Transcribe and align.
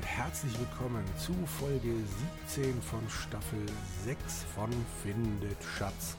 und 0.00 0.06
herzlich 0.06 0.58
willkommen 0.58 1.04
zu 1.18 1.34
Folge 1.58 1.92
17 2.46 2.80
von 2.80 3.06
Staffel 3.10 3.60
6 4.06 4.44
von 4.54 4.70
Findet 5.02 5.62
Schatz. 5.76 6.16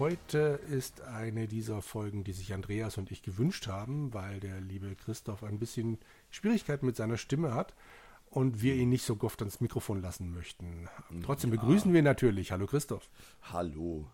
Heute 0.00 0.58
ist 0.68 1.02
eine 1.02 1.46
dieser 1.46 1.80
Folgen, 1.80 2.24
die 2.24 2.32
sich 2.32 2.52
Andreas 2.52 2.98
und 2.98 3.12
ich 3.12 3.22
gewünscht 3.22 3.68
haben, 3.68 4.12
weil 4.12 4.40
der 4.40 4.60
liebe 4.60 4.96
Christoph 4.96 5.44
ein 5.44 5.60
bisschen 5.60 5.98
Schwierigkeiten 6.30 6.86
mit 6.86 6.96
seiner 6.96 7.18
Stimme 7.18 7.54
hat 7.54 7.72
und 8.30 8.62
wir 8.62 8.74
ihn 8.74 8.88
nicht 8.88 9.04
so 9.04 9.16
oft 9.20 9.40
ans 9.42 9.60
Mikrofon 9.60 10.02
lassen 10.02 10.34
möchten. 10.34 10.88
Trotzdem 11.22 11.54
ja. 11.54 11.60
begrüßen 11.60 11.92
wir 11.92 12.02
natürlich. 12.02 12.50
Hallo 12.50 12.66
Christoph. 12.66 13.08
Hallo. 13.42 14.08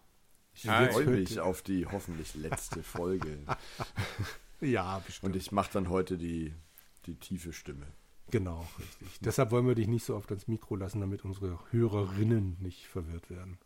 Ich 0.53 0.67
freue 0.67 1.07
mich 1.07 1.41
auf 1.41 1.63
die 1.63 1.87
hoffentlich 1.87 2.35
letzte 2.35 2.83
Folge. 2.83 3.39
ja, 4.61 4.99
bestimmt. 4.99 5.33
Und 5.33 5.41
ich 5.41 5.53
mache 5.53 5.73
dann 5.73 5.89
heute 5.89 6.19
die, 6.19 6.53
die 7.07 7.15
tiefe 7.15 7.55
Stimme. 7.55 7.87
Genau, 8.31 8.67
richtig. 8.79 9.21
Deshalb 9.21 9.51
wollen 9.53 9.67
wir 9.67 9.75
dich 9.75 9.87
nicht 9.87 10.05
so 10.05 10.17
oft 10.17 10.31
ans 10.31 10.49
Mikro 10.49 10.77
lassen, 10.77 11.01
damit 11.01 11.25
unsere 11.25 11.59
Hörerinnen 11.71 12.57
nicht 12.61 12.87
verwirrt 12.87 13.31
werden. 13.31 13.59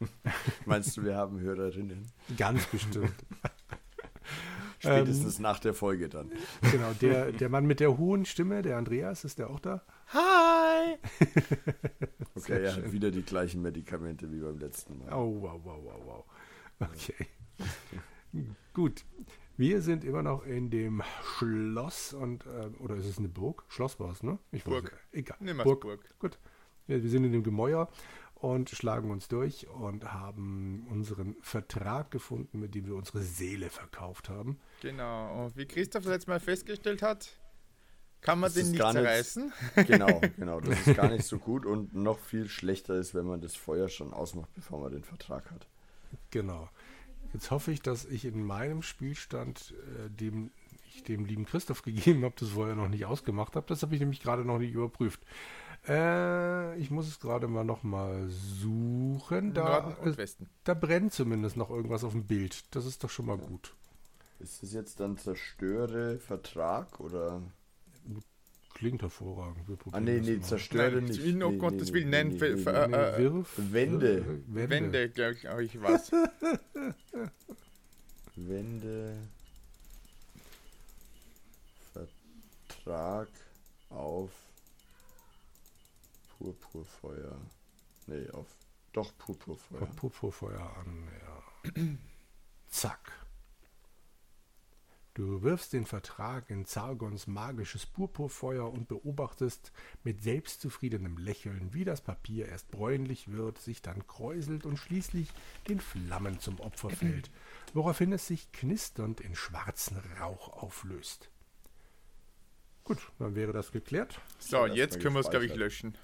Meinst 0.66 0.96
du, 0.96 1.04
wir 1.04 1.16
haben 1.16 1.40
Hörerinnen? 1.40 2.06
Ganz 2.36 2.66
bestimmt. 2.66 3.14
Spätestens 4.78 5.36
ähm, 5.36 5.42
nach 5.42 5.60
der 5.60 5.74
Folge 5.74 6.08
dann. 6.08 6.32
Genau, 6.72 6.92
der, 7.00 7.30
der 7.30 7.48
Mann 7.48 7.66
mit 7.66 7.78
der 7.78 7.98
hohen 7.98 8.24
Stimme, 8.24 8.62
der 8.62 8.78
Andreas, 8.78 9.24
ist 9.24 9.38
der 9.38 9.48
auch 9.48 9.60
da? 9.60 9.82
Hi! 10.08 10.96
okay, 12.34 12.64
er 12.64 12.76
hat 12.76 12.92
wieder 12.92 13.12
die 13.12 13.22
gleichen 13.22 13.62
Medikamente 13.62 14.30
wie 14.32 14.40
beim 14.40 14.58
letzten 14.58 14.98
Mal. 14.98 15.12
Oh, 15.12 15.40
wow, 15.40 15.60
wow, 15.62 15.78
wow, 15.84 16.00
wow. 16.04 16.88
Okay. 16.90 17.26
Gut. 18.72 19.04
Wir 19.56 19.82
sind 19.82 20.04
immer 20.04 20.22
noch 20.22 20.44
in 20.44 20.70
dem 20.70 21.02
Schloss 21.36 22.14
und 22.14 22.46
äh, 22.46 22.70
oder 22.78 22.96
ist 22.96 23.06
es 23.06 23.18
eine 23.18 23.28
Burg? 23.28 23.64
Schloss 23.68 24.00
war 24.00 24.12
es, 24.12 24.22
ne? 24.22 24.38
Ich 24.50 24.64
Burg. 24.64 24.92
Weiß, 24.92 25.00
egal. 25.12 25.38
Burg. 25.62 25.80
Burg. 25.82 26.18
Gut. 26.18 26.38
Wir, 26.86 27.02
wir 27.02 27.10
sind 27.10 27.24
in 27.24 27.32
dem 27.32 27.42
Gemäuer 27.42 27.88
und 28.34 28.70
schlagen 28.70 29.10
uns 29.10 29.28
durch 29.28 29.68
und 29.68 30.12
haben 30.12 30.86
unseren 30.90 31.36
Vertrag 31.42 32.10
gefunden, 32.10 32.58
mit 32.58 32.74
dem 32.74 32.86
wir 32.86 32.96
unsere 32.96 33.22
Seele 33.22 33.70
verkauft 33.70 34.28
haben. 34.28 34.58
Genau. 34.80 35.44
Und 35.44 35.56
wie 35.56 35.66
Christoph 35.66 36.04
das 36.04 36.12
letzte 36.12 36.30
Mal 36.30 36.40
festgestellt 36.40 37.02
hat, 37.02 37.38
kann 38.20 38.40
man 38.40 38.48
das 38.48 38.54
den 38.54 38.72
nicht 38.72 38.82
zerreißen. 38.82 39.52
Nicht, 39.76 39.86
genau, 39.88 40.20
genau. 40.36 40.60
Das 40.60 40.86
ist 40.86 40.96
gar 40.96 41.10
nicht 41.10 41.24
so 41.24 41.38
gut 41.38 41.66
und 41.66 41.94
noch 41.94 42.18
viel 42.18 42.48
schlechter 42.48 42.94
ist, 42.94 43.14
wenn 43.14 43.26
man 43.26 43.40
das 43.40 43.54
Feuer 43.54 43.88
schon 43.88 44.12
ausmacht, 44.12 44.52
bevor 44.54 44.80
man 44.80 44.92
den 44.92 45.04
Vertrag 45.04 45.50
hat. 45.50 45.66
Genau. 46.30 46.68
Jetzt 47.32 47.50
hoffe 47.50 47.72
ich, 47.72 47.82
dass 47.82 48.04
ich 48.04 48.24
in 48.24 48.44
meinem 48.44 48.82
Spielstand, 48.82 49.74
äh, 49.98 50.10
dem 50.10 50.50
ich 50.86 51.02
dem 51.04 51.24
lieben 51.24 51.46
Christoph 51.46 51.82
gegeben 51.82 52.24
habe, 52.24 52.34
das 52.38 52.50
vorher 52.50 52.74
noch 52.74 52.88
nicht 52.88 53.06
ausgemacht 53.06 53.56
habe. 53.56 53.66
Das 53.68 53.82
habe 53.82 53.94
ich 53.94 54.00
nämlich 54.00 54.20
gerade 54.20 54.44
noch 54.44 54.58
nicht 54.58 54.74
überprüft. 54.74 55.20
Äh, 55.88 56.78
ich 56.78 56.90
muss 56.90 57.08
es 57.08 57.18
gerade 57.18 57.48
mal 57.48 57.64
noch 57.64 57.82
mal 57.82 58.28
suchen. 58.28 59.54
Da, 59.54 59.96
da 60.64 60.74
brennt 60.74 61.12
zumindest 61.12 61.56
noch 61.56 61.70
irgendwas 61.70 62.04
auf 62.04 62.12
dem 62.12 62.24
Bild. 62.24 62.74
Das 62.74 62.86
ist 62.86 63.02
doch 63.02 63.10
schon 63.10 63.26
mal 63.26 63.38
gut. 63.38 63.74
Ist 64.38 64.62
das 64.62 64.72
jetzt 64.72 65.00
dann 65.00 65.16
zerstöre 65.16 66.18
Vertrag 66.18 67.00
oder? 67.00 67.42
Klingt 68.82 69.00
hervorragend. 69.00 69.64
ah, 69.92 70.00
nee, 70.00 70.18
nee, 70.18 70.40
zerstöre 70.40 70.96
Nein, 70.96 71.04
nicht. 71.04 71.24
In, 71.24 71.40
oh 71.44 71.52
nee, 71.52 71.58
Gottes 71.58 71.92
nee, 71.92 71.94
Willen, 71.94 72.10
nein. 72.10 72.28
Nee, 72.30 72.54
nee, 72.56 72.96
äh, 72.96 73.18
Wirf, 73.18 73.52
Wände. 73.56 74.42
Wände. 74.48 74.70
Wände, 74.70 75.08
glaube 75.10 75.34
ich, 75.34 75.44
ich 75.76 75.80
was. 75.80 76.10
Wände. 78.34 79.18
Vertrag 81.92 83.28
auf 83.88 84.32
Purpurfeuer. 86.36 87.40
Nee, 88.08 88.28
auf. 88.30 88.48
Doch, 88.92 89.16
Purpurfeuer. 89.16 89.82
Auf 89.82 89.94
Purpurfeuer 89.94 90.76
an, 90.76 91.08
ja. 91.24 91.40
Zack. 92.68 93.12
Du 95.14 95.42
wirfst 95.42 95.74
den 95.74 95.84
Vertrag 95.84 96.48
in 96.48 96.64
Zargons 96.64 97.26
magisches 97.26 97.84
Purpurfeuer 97.84 98.72
und 98.72 98.88
beobachtest 98.88 99.70
mit 100.04 100.22
selbstzufriedenem 100.22 101.18
Lächeln, 101.18 101.74
wie 101.74 101.84
das 101.84 102.00
Papier 102.00 102.48
erst 102.48 102.70
bräunlich 102.70 103.30
wird, 103.30 103.58
sich 103.58 103.82
dann 103.82 104.06
kräuselt 104.06 104.64
und 104.64 104.78
schließlich 104.78 105.28
den 105.68 105.80
Flammen 105.80 106.40
zum 106.40 106.58
Opfer 106.60 106.88
fällt, 106.88 107.30
woraufhin 107.74 108.12
es 108.14 108.26
sich 108.26 108.52
knisternd 108.52 109.20
in 109.20 109.34
schwarzen 109.34 109.98
Rauch 110.18 110.48
auflöst. 110.48 111.28
Gut, 112.84 112.98
dann 113.18 113.34
wäre 113.34 113.52
das 113.52 113.70
geklärt. 113.70 114.18
So, 114.38 114.64
jetzt 114.64 114.98
können 114.98 115.14
wir 115.14 115.20
es, 115.20 115.30
glaube 115.30 115.44
ich, 115.44 115.54
löschen. 115.54 115.96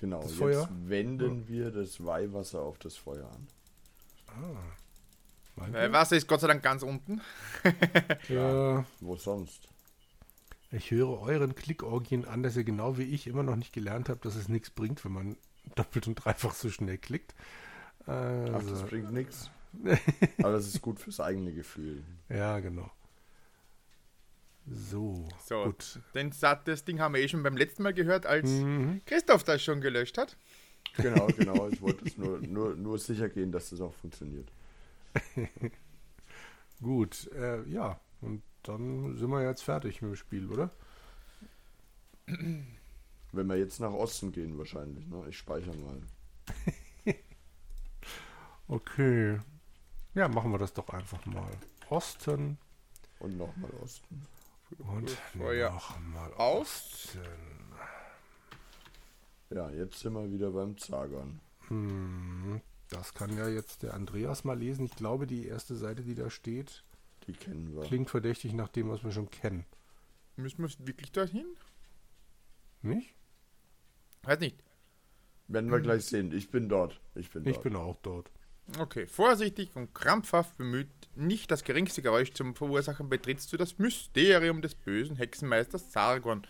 Genau, 0.00 0.20
das 0.20 0.32
jetzt 0.32 0.38
Feuer? 0.38 0.68
wenden 0.84 1.48
wir 1.48 1.70
das 1.70 2.04
Weihwasser 2.04 2.60
auf 2.60 2.78
das 2.78 2.96
Feuer 2.96 3.28
an. 3.30 3.48
Ah. 4.28 4.87
Weil 5.70 5.92
Wasser 5.92 6.16
ist 6.16 6.26
Gott 6.26 6.40
sei 6.40 6.48
Dank 6.48 6.62
ganz 6.62 6.82
unten. 6.82 7.20
ja. 8.28 8.84
Wo 9.00 9.16
sonst? 9.16 9.68
Ich 10.70 10.90
höre 10.90 11.20
euren 11.20 11.54
Klickorgien 11.54 12.26
an, 12.26 12.42
dass 12.42 12.56
ihr 12.56 12.64
genau 12.64 12.98
wie 12.98 13.04
ich 13.04 13.26
immer 13.26 13.42
noch 13.42 13.56
nicht 13.56 13.72
gelernt 13.72 14.08
habt, 14.08 14.24
dass 14.24 14.36
es 14.36 14.48
nichts 14.48 14.70
bringt, 14.70 15.04
wenn 15.04 15.12
man 15.12 15.36
doppelt 15.74 16.06
und 16.06 16.16
dreifach 16.16 16.54
so 16.54 16.70
schnell 16.70 16.98
klickt. 16.98 17.34
Also. 18.06 18.54
Ach, 18.54 18.62
das 18.70 18.82
bringt 18.86 19.12
nichts. 19.12 19.50
Aber 20.38 20.52
das 20.52 20.66
ist 20.66 20.80
gut 20.82 20.98
fürs 20.98 21.20
eigene 21.20 21.52
Gefühl. 21.52 22.02
Ja, 22.28 22.58
genau. 22.60 22.90
So, 24.66 25.26
so 25.46 25.64
gut. 25.64 26.00
Den, 26.14 26.32
das 26.64 26.84
Ding 26.84 27.00
haben 27.00 27.14
wir 27.14 27.22
eh 27.22 27.28
schon 27.28 27.42
beim 27.42 27.56
letzten 27.56 27.82
Mal 27.82 27.94
gehört, 27.94 28.26
als 28.26 28.50
mhm. 28.50 29.00
Christoph 29.06 29.44
das 29.44 29.62
schon 29.62 29.80
gelöscht 29.80 30.18
hat. 30.18 30.36
Genau, 30.96 31.26
genau. 31.36 31.68
Ich 31.68 31.80
wollte 31.80 32.04
es 32.04 32.18
nur, 32.18 32.38
nur, 32.40 32.74
nur 32.74 32.98
sicher 32.98 33.28
gehen, 33.28 33.52
dass 33.52 33.70
das 33.70 33.80
auch 33.80 33.94
funktioniert. 33.94 34.50
Gut, 36.82 37.30
äh, 37.32 37.62
ja, 37.68 37.98
und 38.20 38.42
dann 38.62 39.16
sind 39.16 39.30
wir 39.30 39.42
jetzt 39.42 39.62
fertig 39.62 40.02
mit 40.02 40.12
dem 40.12 40.16
Spiel, 40.16 40.50
oder? 40.50 40.70
Wenn 43.32 43.46
wir 43.46 43.56
jetzt 43.56 43.80
nach 43.80 43.92
Osten 43.92 44.32
gehen, 44.32 44.56
wahrscheinlich. 44.58 45.06
Ne? 45.06 45.24
Ich 45.28 45.38
speichere 45.38 45.76
mal. 45.76 46.02
okay. 48.68 49.40
Ja, 50.14 50.28
machen 50.28 50.50
wir 50.50 50.58
das 50.58 50.72
doch 50.72 50.88
einfach 50.90 51.24
mal. 51.26 51.52
Osten. 51.90 52.58
Und 53.18 53.36
nochmal 53.36 53.70
Osten. 53.82 54.26
Und 54.78 55.16
nochmal 55.34 56.32
Osten. 56.34 57.20
Ja, 59.50 59.70
jetzt 59.70 60.00
sind 60.00 60.12
wir 60.12 60.30
wieder 60.30 60.50
beim 60.50 60.76
Zagern. 60.76 61.40
Hm, 61.68 62.60
das 62.88 63.14
kann 63.14 63.36
ja 63.36 63.48
jetzt 63.48 63.82
der 63.82 63.94
Andreas 63.94 64.44
mal 64.44 64.58
lesen. 64.58 64.84
Ich 64.84 64.96
glaube, 64.96 65.26
die 65.26 65.46
erste 65.46 65.76
Seite, 65.76 66.02
die 66.02 66.14
da 66.14 66.30
steht, 66.30 66.84
die 67.26 67.32
kennen 67.32 67.74
wir. 67.74 67.82
Klingt 67.82 68.10
verdächtig 68.10 68.54
nach 68.54 68.68
dem, 68.68 68.88
was 68.88 69.04
wir 69.04 69.12
schon 69.12 69.30
kennen. 69.30 69.64
Müssen 70.36 70.62
wir 70.62 70.86
wirklich 70.86 71.12
dorthin? 71.12 71.46
Nicht? 72.82 73.14
Weiß 74.22 74.40
nicht. 74.40 74.62
Werden 75.48 75.70
wir 75.70 75.80
gleich 75.80 76.04
sehen. 76.04 76.32
Ich 76.32 76.50
bin 76.50 76.68
dort. 76.68 77.00
Ich 77.14 77.30
bin, 77.30 77.46
ich 77.46 77.54
dort. 77.54 77.62
bin 77.64 77.76
auch 77.76 77.96
dort. 78.02 78.30
Okay, 78.78 79.06
vorsichtig 79.06 79.74
und 79.76 79.94
krampfhaft 79.94 80.58
bemüht, 80.58 80.88
nicht 81.14 81.50
das 81.50 81.64
geringste 81.64 82.02
Geräusch 82.02 82.34
zum 82.34 82.54
Verursachen, 82.54 83.08
betrittst 83.08 83.50
du 83.52 83.56
das 83.56 83.78
Mysterium 83.78 84.60
des 84.60 84.74
bösen 84.74 85.16
Hexenmeisters 85.16 85.90
Sargon 85.90 86.46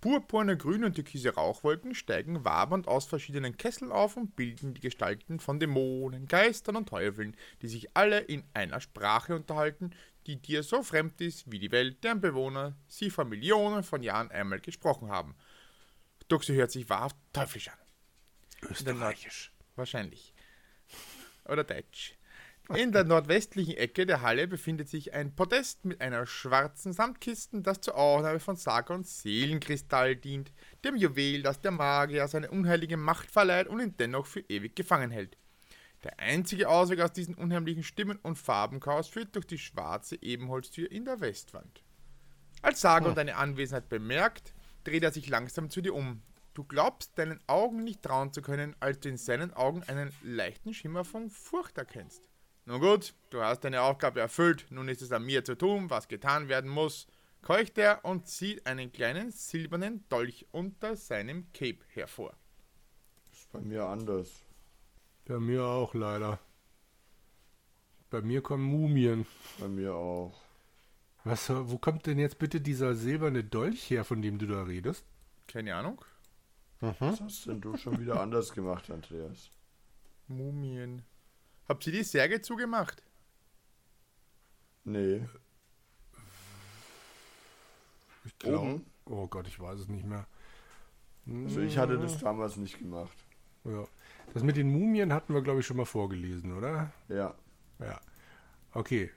Purpurne, 0.00 0.56
grüne 0.56 0.86
und 0.86 0.94
türkise 0.94 1.34
Rauchwolken 1.34 1.94
steigen 1.94 2.44
wabernd 2.44 2.86
aus 2.86 3.06
verschiedenen 3.06 3.56
Kesseln 3.56 3.90
auf 3.90 4.16
und 4.16 4.36
bilden 4.36 4.74
die 4.74 4.80
Gestalten 4.80 5.40
von 5.40 5.58
Dämonen, 5.58 6.28
Geistern 6.28 6.76
und 6.76 6.88
Teufeln, 6.88 7.36
die 7.62 7.68
sich 7.68 7.96
alle 7.96 8.20
in 8.20 8.44
einer 8.54 8.80
Sprache 8.80 9.34
unterhalten, 9.34 9.90
die 10.26 10.36
dir 10.36 10.62
so 10.62 10.82
fremd 10.82 11.20
ist 11.20 11.50
wie 11.50 11.58
die 11.58 11.70
Welt, 11.70 12.02
deren 12.04 12.20
Bewohner 12.20 12.76
sie 12.88 13.10
vor 13.10 13.24
Millionen 13.24 13.82
von 13.82 14.02
Jahren 14.02 14.30
einmal 14.30 14.60
gesprochen 14.60 15.08
haben. 15.08 15.34
Doch 16.28 16.42
sie 16.42 16.54
hört 16.54 16.72
sich 16.72 16.88
wahrhaft 16.88 17.16
teuflisch 17.32 17.68
an. 17.68 17.78
Österreichisch. 18.70 19.52
Wahrscheinlich. 19.76 20.34
Oder 21.44 21.64
Deutsch. 21.64 22.15
In 22.74 22.90
der 22.90 23.04
nordwestlichen 23.04 23.76
Ecke 23.76 24.06
der 24.06 24.22
Halle 24.22 24.48
befindet 24.48 24.88
sich 24.88 25.14
ein 25.14 25.36
Podest 25.36 25.84
mit 25.84 26.00
einer 26.00 26.26
schwarzen 26.26 26.92
Samtkiste, 26.92 27.60
das 27.62 27.80
zur 27.80 27.94
Aufnahme 27.94 28.40
von 28.40 28.56
Sargons 28.56 29.22
Seelenkristall 29.22 30.16
dient, 30.16 30.52
dem 30.84 30.96
Juwel, 30.96 31.42
das 31.42 31.60
der 31.60 31.70
Magier 31.70 32.26
seine 32.26 32.50
unheilige 32.50 32.96
Macht 32.96 33.30
verleiht 33.30 33.68
und 33.68 33.78
ihn 33.78 33.96
dennoch 33.96 34.26
für 34.26 34.40
ewig 34.40 34.74
gefangen 34.74 35.12
hält. 35.12 35.38
Der 36.02 36.18
einzige 36.18 36.68
Ausweg 36.68 37.00
aus 37.00 37.12
diesem 37.12 37.34
unheimlichen 37.34 37.84
Stimmen- 37.84 38.18
und 38.22 38.36
Farbenchaos 38.36 39.08
führt 39.08 39.36
durch 39.36 39.46
die 39.46 39.58
schwarze 39.58 40.20
Ebenholztür 40.20 40.90
in 40.90 41.04
der 41.04 41.20
Westwand. 41.20 41.84
Als 42.62 42.80
Sargon 42.80 43.12
oh. 43.12 43.14
deine 43.14 43.36
Anwesenheit 43.36 43.88
bemerkt, 43.88 44.54
dreht 44.82 45.04
er 45.04 45.12
sich 45.12 45.28
langsam 45.28 45.70
zu 45.70 45.80
dir 45.80 45.94
um. 45.94 46.20
Du 46.52 46.64
glaubst 46.64 47.16
deinen 47.16 47.38
Augen 47.46 47.84
nicht 47.84 48.02
trauen 48.02 48.32
zu 48.32 48.42
können, 48.42 48.74
als 48.80 48.98
du 48.98 49.08
in 49.08 49.18
seinen 49.18 49.54
Augen 49.54 49.84
einen 49.84 50.12
leichten 50.22 50.74
Schimmer 50.74 51.04
von 51.04 51.30
Furcht 51.30 51.78
erkennst. 51.78 52.28
Nun 52.68 52.80
gut, 52.80 53.14
du 53.30 53.40
hast 53.42 53.60
deine 53.60 53.82
Aufgabe 53.82 54.18
erfüllt, 54.18 54.66
nun 54.70 54.88
ist 54.88 55.00
es 55.00 55.12
an 55.12 55.24
mir 55.24 55.44
zu 55.44 55.56
tun, 55.56 55.88
was 55.88 56.08
getan 56.08 56.48
werden 56.48 56.68
muss. 56.68 57.06
keucht 57.40 57.78
er 57.78 58.04
und 58.04 58.26
zieht 58.26 58.66
einen 58.66 58.90
kleinen 58.90 59.30
silbernen 59.30 60.04
Dolch 60.08 60.46
unter 60.50 60.96
seinem 60.96 61.52
Cape 61.52 61.78
hervor. 61.94 62.34
Ist 63.32 63.52
bei 63.52 63.60
mir 63.60 63.84
anders. 63.84 64.42
Bei 65.26 65.38
mir 65.38 65.64
auch 65.64 65.94
leider. 65.94 66.40
Bei 68.10 68.20
mir 68.20 68.42
kommen 68.42 68.64
Mumien. 68.64 69.26
Bei 69.60 69.68
mir 69.68 69.94
auch. 69.94 70.40
Was, 71.22 71.48
wo 71.50 71.78
kommt 71.78 72.06
denn 72.06 72.18
jetzt 72.18 72.40
bitte 72.40 72.60
dieser 72.60 72.96
silberne 72.96 73.44
Dolch 73.44 73.90
her, 73.90 74.04
von 74.04 74.22
dem 74.22 74.38
du 74.38 74.46
da 74.48 74.64
redest? 74.64 75.04
Keine 75.46 75.76
Ahnung. 75.76 76.04
Was 76.80 77.20
hast 77.20 77.46
denn 77.46 77.60
du 77.60 77.76
schon 77.76 78.00
wieder 78.00 78.20
anders 78.20 78.52
gemacht, 78.52 78.90
Andreas? 78.90 79.50
Mumien. 80.26 81.04
Habt 81.68 81.86
ihr 81.86 81.92
die 81.92 82.04
Särge 82.04 82.40
zugemacht? 82.40 83.02
Nee. 84.84 85.26
Ich 88.24 88.38
glaube. 88.38 88.58
Oben? 88.58 88.86
Oh 89.06 89.26
Gott, 89.26 89.46
ich 89.48 89.58
weiß 89.58 89.80
es 89.80 89.88
nicht 89.88 90.04
mehr. 90.04 90.26
Also 91.26 91.60
ich 91.60 91.76
hatte 91.76 91.98
das 91.98 92.18
damals 92.18 92.56
nicht 92.56 92.78
gemacht. 92.78 93.16
Ja. 93.64 93.84
Das 94.32 94.42
mit 94.44 94.56
den 94.56 94.70
Mumien 94.70 95.12
hatten 95.12 95.34
wir, 95.34 95.42
glaube 95.42 95.60
ich, 95.60 95.66
schon 95.66 95.76
mal 95.76 95.84
vorgelesen, 95.86 96.56
oder? 96.56 96.92
Ja. 97.08 97.34
Ja. 97.80 98.00
Okay. 98.72 99.10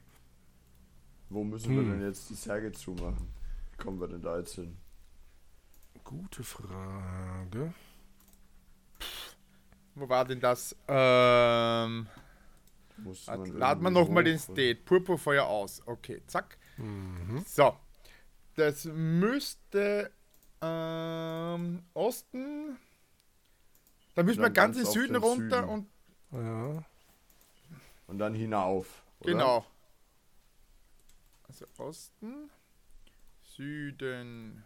Wo 1.30 1.44
müssen 1.44 1.75
Hm. 1.75 1.86
wir 1.86 1.94
denn 1.95 2.07
jetzt 2.07 2.30
die 2.30 2.36
Särge 2.36 2.72
zumachen? 2.72 3.28
Wie 3.72 3.78
kommen 3.84 4.00
wir 4.00 4.07
denn 4.07 4.22
da 4.24 4.38
jetzt 4.40 4.56
hin? 4.56 4.75
Gute 6.04 6.44
Frage. 6.44 7.74
Wo 9.94 10.10
war 10.10 10.25
denn 10.25 10.40
das? 10.40 10.75
Ähm, 10.88 12.07
Muss 13.04 13.28
warte, 13.28 13.42
man 13.42 13.57
laden 13.57 13.84
wir 13.84 13.92
nochmal 13.92 14.24
den 14.24 14.40
State. 14.40 14.81
Purpurfeuer 14.86 15.46
aus. 15.46 15.81
Okay, 15.86 16.22
zack. 16.28 16.57
Mhm. 16.78 17.44
So. 17.46 17.75
Das 18.56 18.86
müsste 18.86 20.12
ähm, 20.62 21.84
Osten. 21.94 22.78
Da 24.16 24.24
müssen 24.24 24.42
wir 24.42 24.50
ganz 24.50 24.75
in 24.78 24.84
ganz 24.84 24.90
auf 24.90 24.94
Süden 24.94 25.13
den 25.13 25.24
runter 25.24 25.62
Süden. 25.62 25.69
und 25.69 25.88
Ja. 26.31 26.84
Und 28.07 28.18
dann 28.18 28.34
hinauf. 28.34 29.04
Oder? 29.22 29.31
genau. 29.31 29.66
Also 31.48 31.66
Osten, 31.78 32.50
Süden. 33.44 34.63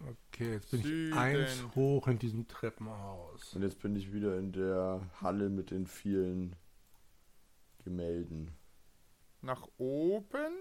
Okay, 0.00 0.52
jetzt 0.52 0.70
bin 0.70 0.82
Süden. 0.82 1.12
ich 1.12 1.18
eins 1.18 1.64
hoch 1.74 2.08
in 2.08 2.18
diesem 2.18 2.46
Treppenhaus. 2.48 3.54
Und 3.54 3.62
jetzt 3.62 3.80
bin 3.80 3.94
ich 3.96 4.12
wieder 4.12 4.38
in 4.38 4.52
der 4.52 5.00
Halle 5.20 5.48
mit 5.48 5.70
den 5.70 5.86
vielen 5.86 6.56
Gemälden. 7.84 8.50
Nach 9.42 9.68
oben, 9.78 10.52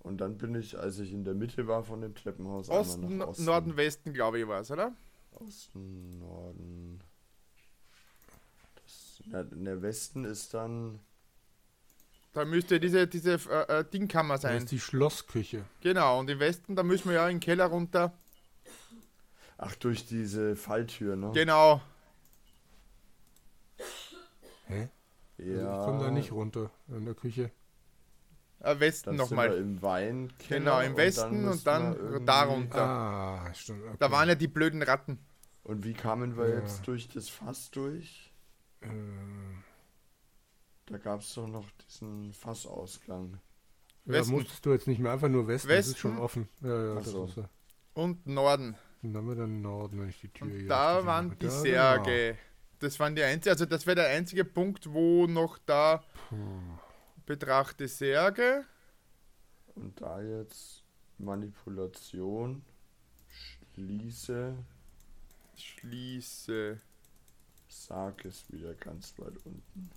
Und 0.00 0.18
dann 0.20 0.38
bin 0.38 0.54
ich, 0.54 0.78
als 0.78 0.98
ich 0.98 1.12
in 1.12 1.24
der 1.24 1.34
Mitte 1.34 1.66
war 1.66 1.82
von 1.84 2.00
dem 2.00 2.14
Treppenhaus, 2.14 2.70
einmal 2.70 2.80
Osten, 2.80 3.18
nach 3.18 3.26
Osten. 3.28 3.44
Norden, 3.44 3.76
Westen, 3.76 4.12
glaube 4.14 4.40
ich, 4.40 4.48
war 4.48 4.60
es, 4.60 4.70
oder? 4.70 4.92
Osten, 5.32 6.18
Norden. 6.18 7.00
Das, 8.76 9.22
na, 9.26 9.42
der 9.42 9.82
Westen 9.82 10.24
ist 10.24 10.54
dann. 10.54 11.00
Da 12.32 12.44
müsste 12.44 12.78
diese, 12.80 13.06
diese 13.06 13.34
äh, 13.34 13.80
äh, 13.80 13.84
Dingkammer 13.84 14.34
Das 14.34 14.42
sein. 14.42 14.58
ist 14.58 14.70
die 14.70 14.80
Schlossküche. 14.80 15.64
Genau, 15.80 16.20
und 16.20 16.30
im 16.30 16.38
Westen, 16.38 16.76
da 16.76 16.82
müssen 16.82 17.08
wir 17.08 17.16
ja 17.16 17.28
in 17.28 17.36
den 17.36 17.40
Keller 17.40 17.66
runter. 17.66 18.12
Ach, 19.58 19.74
durch 19.76 20.06
diese 20.06 20.54
Falltür, 20.56 21.16
ne? 21.16 21.32
Genau. 21.34 21.82
Hä? 24.66 24.88
Also 25.38 25.50
ja. 25.50 25.78
ich 25.80 25.84
komme 25.86 26.04
da 26.04 26.10
nicht 26.10 26.32
runter 26.32 26.70
in 26.88 27.04
der 27.04 27.14
Küche. 27.14 27.50
Äh, 28.60 28.80
Westen 28.80 29.10
Dann 29.10 29.16
nochmal. 29.16 29.52
im 29.56 29.80
Wein. 29.82 30.32
Genau, 30.48 30.80
im 30.80 30.96
Westen 30.96 31.46
und 31.46 31.64
dann, 31.66 32.24
da 32.26 32.42
runter. 32.42 32.82
Ah, 32.84 33.54
stimmt. 33.54 33.84
Okay. 33.84 33.96
Da 34.00 34.10
waren 34.10 34.28
ja 34.28 34.34
die 34.34 34.48
blöden 34.48 34.82
Ratten. 34.82 35.18
Und 35.62 35.84
wie 35.84 35.92
kamen 35.94 36.36
wir 36.36 36.48
Ja. 36.48 36.58
jetzt 36.60 36.86
durch 36.88 37.08
das 37.08 37.28
Fass 37.28 37.70
durch? 37.70 38.32
Äh, 38.80 38.88
Da 40.86 40.98
gab 40.98 41.20
es 41.20 41.34
doch 41.34 41.46
noch 41.46 41.70
diesen 41.86 42.32
Fassausgang. 42.32 43.38
da 44.06 44.12
Westen. 44.14 44.32
musstest 44.32 44.64
du 44.66 44.72
jetzt 44.72 44.86
nicht 44.88 44.98
mehr 45.00 45.12
einfach 45.12 45.28
nur 45.28 45.46
Westen, 45.46 45.68
das 45.68 45.86
ist 45.86 45.92
Westen. 45.94 46.00
schon 46.00 46.18
offen. 46.18 46.48
Ja, 46.62 46.94
ja, 46.94 47.00
so. 47.02 47.26
ist 47.26 47.36
ja. 47.36 47.48
Und 47.94 48.26
Norden. 48.26 48.74
Und 49.02 49.12
dann 49.12 49.22
haben 49.22 49.28
wir 49.28 49.36
dann 49.36 49.60
Norden, 49.60 50.00
wenn 50.00 50.08
ich 50.08 50.20
die 50.20 50.28
Tür 50.30 50.46
Und 50.48 50.52
hier 50.54 50.68
da 50.68 51.04
waren 51.06 51.30
die 51.38 51.46
Da, 51.46 51.50
Särge. 51.50 52.38
Das 52.80 52.98
waren 53.00 53.16
die 53.16 53.22
einzigen, 53.22 53.50
also 53.50 53.66
das 53.66 53.86
wäre 53.86 53.96
der 53.96 54.08
einzige 54.08 54.44
Punkt, 54.44 54.92
wo 54.92 55.26
noch 55.26 55.58
da 55.58 56.04
betrachte 57.26 57.88
Särge. 57.88 58.64
Und 59.74 60.00
da 60.00 60.20
jetzt 60.20 60.84
Manipulation. 61.18 62.62
Schließe. 63.74 64.54
Schließe. 65.56 66.80
Sag 67.68 68.24
es 68.24 68.50
wieder 68.50 68.74
ganz 68.74 69.14
weit 69.18 69.36
unten. 69.44 69.90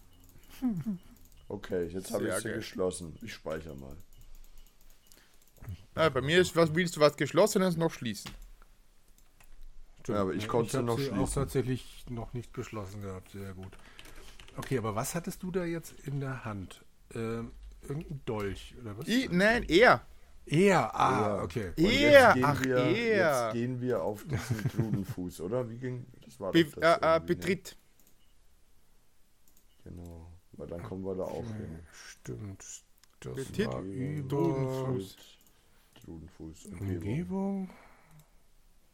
Okay, 1.48 1.88
jetzt 1.88 2.13
habe 2.13 2.30
ich 2.30 2.36
sie 2.36 2.54
geschlossen. 2.54 3.18
Ich 3.22 3.34
speichere 3.34 3.75
mal. 3.75 3.98
Ah, 5.95 6.07
bei 6.07 6.22
mir 6.22 6.39
ist, 6.39 6.56
was 6.56 6.74
willst 6.74 6.95
du, 6.95 7.01
was 7.01 7.18
Geschlossenes 7.18 7.75
noch 7.75 7.92
schließen? 7.92 8.31
Stimmt. 10.01 10.15
Ja, 10.15 10.21
aber 10.21 10.33
ich 10.33 10.48
konnte 10.48 10.71
sie 10.71 10.77
hab 10.77 10.86
noch 10.86 10.98
sie 10.98 11.12
auch 11.12 11.15
schließen. 11.15 11.33
tatsächlich 11.33 12.06
noch 12.09 12.33
nicht 12.33 12.53
geschlossen 12.53 13.01
gehabt. 13.01 13.31
Sehr 13.31 13.53
gut. 13.53 13.77
Okay, 14.57 14.77
aber 14.77 14.95
was 14.95 15.15
hattest 15.15 15.44
du 15.44 15.51
da 15.51 15.63
jetzt 15.63 15.94
in 16.06 16.19
der 16.19 16.44
Hand? 16.44 16.83
Ähm, 17.13 17.51
irgendein 17.88 18.21
Dolch 18.25 18.75
oder 18.81 18.98
was? 18.98 19.07
Ich, 19.07 19.30
nein, 19.31 19.63
er. 19.68 20.01
Er, 20.45 20.95
ah, 21.00 21.38
Ja. 21.38 21.44
okay. 21.44 21.71
Er, 21.77 21.83
jetzt 21.86 22.33
gehen 22.33 22.45
ach, 22.45 22.63
wir, 22.63 22.75
er. 22.77 23.45
Jetzt 23.45 23.53
gehen 23.53 23.81
wir 23.81 24.03
auf 24.03 24.24
diesen 24.25 24.69
Trudenfuß, 24.69 25.42
oder? 25.42 25.69
Wie 25.69 25.77
ging 25.77 26.06
das? 26.25 26.39
War 26.39 26.51
Be 26.51 26.65
das 26.65 26.74
äh, 26.77 27.06
äh, 27.06 27.19
ne? 27.19 27.25
betritt. 27.25 27.77
Genau. 29.83 30.27
Weil 30.53 30.68
dann 30.68 30.83
kommen 30.83 31.06
wir 31.06 31.15
da 31.15 31.24
auch 31.24 31.45
hin. 31.45 31.80
Stimmt. 31.92 32.63
Das 33.19 33.36
Betritt 33.36 33.68
war 33.68 33.81
Trudenfuß. 33.81 35.15
Trudenfuß. 36.03 36.65
Umgebung. 36.65 36.98
Umgebung? 36.98 37.69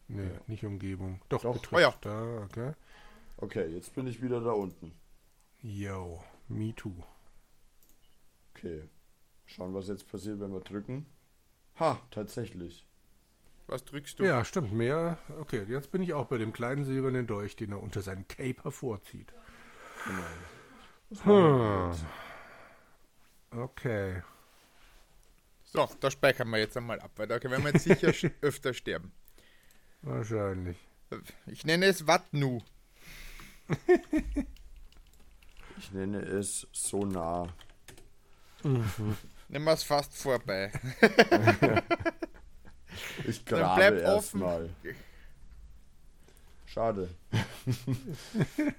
Nee, 0.08 0.24
Ja. 0.24 0.40
nicht 0.48 0.64
Umgebung. 0.66 1.22
Doch, 1.30 1.42
Doch. 1.42 1.54
Betritt. 1.54 1.74
Oh 1.74 1.80
ja. 1.80 1.94
Da, 2.02 2.44
okay. 2.44 2.74
Okay, 3.38 3.68
jetzt 3.68 3.94
bin 3.94 4.08
ich 4.08 4.22
wieder 4.22 4.42
da 4.42 4.52
unten. 4.52 4.94
Yo, 5.62 6.24
me 6.48 6.74
too. 6.76 6.94
Okay. 8.56 8.90
Schauen, 9.46 9.74
was 9.74 9.88
jetzt 9.88 10.08
passiert, 10.10 10.40
wenn 10.40 10.52
wir 10.52 10.62
drücken. 10.62 11.06
Ha, 11.80 12.00
tatsächlich. 12.12 12.86
Was 13.68 13.84
drückst 13.84 14.20
du? 14.20 14.24
Ja, 14.24 14.44
stimmt, 14.46 14.72
mehr. 14.74 15.18
Okay, 15.40 15.64
jetzt 15.68 15.92
bin 15.92 16.02
ich 16.02 16.14
auch 16.14 16.26
bei 16.28 16.38
dem 16.38 16.54
kleinen 16.54 16.86
silbernen 16.86 17.28
Dolch, 17.28 17.56
den 17.56 17.72
er 17.74 17.84
unter 17.84 18.02
seinen 18.02 18.28
Cape 18.28 18.64
hervorzieht. 18.64 19.34
Genau. 21.14 21.92
Hm. 21.92 21.96
Okay. 23.52 24.22
So, 25.64 25.88
da 26.00 26.10
speichern 26.12 26.50
wir 26.50 26.60
jetzt 26.60 26.78
einmal 26.78 27.00
ab, 27.02 27.12
weil 27.18 27.28
da 27.28 27.42
werden 27.42 27.64
wir 27.64 27.72
jetzt 27.74 27.84
sicher 27.84 28.12
öfter 28.42 28.74
sterben. 28.74 29.12
Wahrscheinlich. 30.02 30.78
Ich 31.46 31.66
nenne 31.66 31.86
es 31.86 32.06
Watnu. 32.08 32.62
Ich 35.80 35.92
nenne 35.92 36.18
es 36.22 36.68
Sonar. 36.72 37.54
Nehmen 38.64 39.64
wir 39.64 39.74
es 39.74 39.84
fast 39.84 40.14
vorbei. 40.16 40.72
Ich 43.28 43.46
grabe 43.46 44.00
erstmal. 44.00 44.70
Schade. 46.66 47.14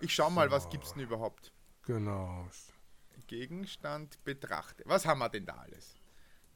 Ich 0.00 0.12
schau 0.12 0.30
mal, 0.30 0.50
was 0.50 0.68
gibt's 0.68 0.94
denn 0.94 1.04
überhaupt? 1.04 1.52
Genau. 1.82 2.48
Gegenstand 3.28 4.22
betrachte. 4.24 4.82
Was 4.84 5.06
haben 5.06 5.20
wir 5.20 5.28
denn 5.28 5.46
da 5.46 5.54
alles? 5.58 5.94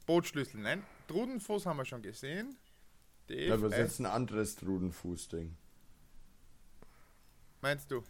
Bootschlüssel, 0.07 0.59
nein. 0.61 0.83
Trudenfuß 1.07 1.67
haben 1.67 1.77
wir 1.77 1.85
schon 1.85 2.01
gesehen. 2.01 2.57
Ja, 3.29 3.53
aber 3.53 3.69
das 3.69 3.73
ist 3.73 3.77
DFI, 3.77 3.81
jetzt 3.83 3.99
ein 3.99 4.05
anderes 4.07 4.55
Trudenfuß-Ding. 4.55 5.55
meinst 7.61 7.91
du? 7.91 8.03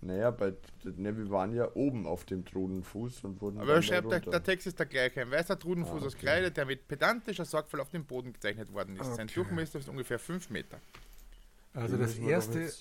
Naja, 0.00 0.30
bei, 0.30 0.52
ne, 0.84 1.16
wir 1.16 1.28
waren 1.30 1.52
ja 1.54 1.74
oben 1.74 2.06
auf 2.06 2.24
dem 2.24 2.44
Trudenfuß 2.44 3.24
und 3.24 3.40
wurden. 3.40 3.58
Aber 3.58 3.74
er 3.74 3.82
schreibt, 3.82 4.10
der, 4.12 4.20
der 4.20 4.42
Text 4.44 4.66
ist 4.68 4.78
der 4.78 4.86
gleiche. 4.86 5.20
Ein 5.22 5.30
weißer 5.30 5.58
Trudenfuß 5.58 6.02
Ah, 6.02 6.06
aus 6.06 6.14
okay. 6.14 6.26
Kreide, 6.26 6.50
der 6.52 6.66
mit 6.66 6.86
pedantischer 6.86 7.44
Sorgfalt 7.44 7.80
auf 7.80 7.90
dem 7.90 8.04
Boden 8.04 8.32
gezeichnet 8.32 8.72
worden 8.72 8.96
ist. 8.96 9.06
Sein 9.16 9.26
Okay. 9.26 9.34
Durchmesser 9.34 9.78
ist 9.80 9.88
ungefähr 9.88 10.18
5 10.20 10.50
Meter. 10.50 10.80
Also 11.74 11.96
das 11.96 12.16
erste 12.16 12.72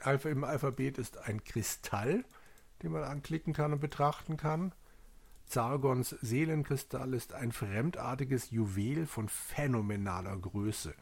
Alpha 0.00 0.28
im 0.30 0.44
Alphabet 0.44 0.96
ist 0.98 1.18
ein 1.18 1.44
Kristall, 1.44 2.24
den 2.82 2.92
man 2.92 3.02
anklicken 3.04 3.52
kann 3.52 3.72
und 3.74 3.80
betrachten 3.80 4.36
kann. 4.38 4.72
Zargons 5.46 6.10
Seelenkristall 6.20 7.14
ist 7.14 7.32
ein 7.32 7.52
fremdartiges 7.52 8.50
Juwel 8.50 9.06
von 9.06 9.28
phänomenaler 9.28 10.36
Größe. 10.36 10.94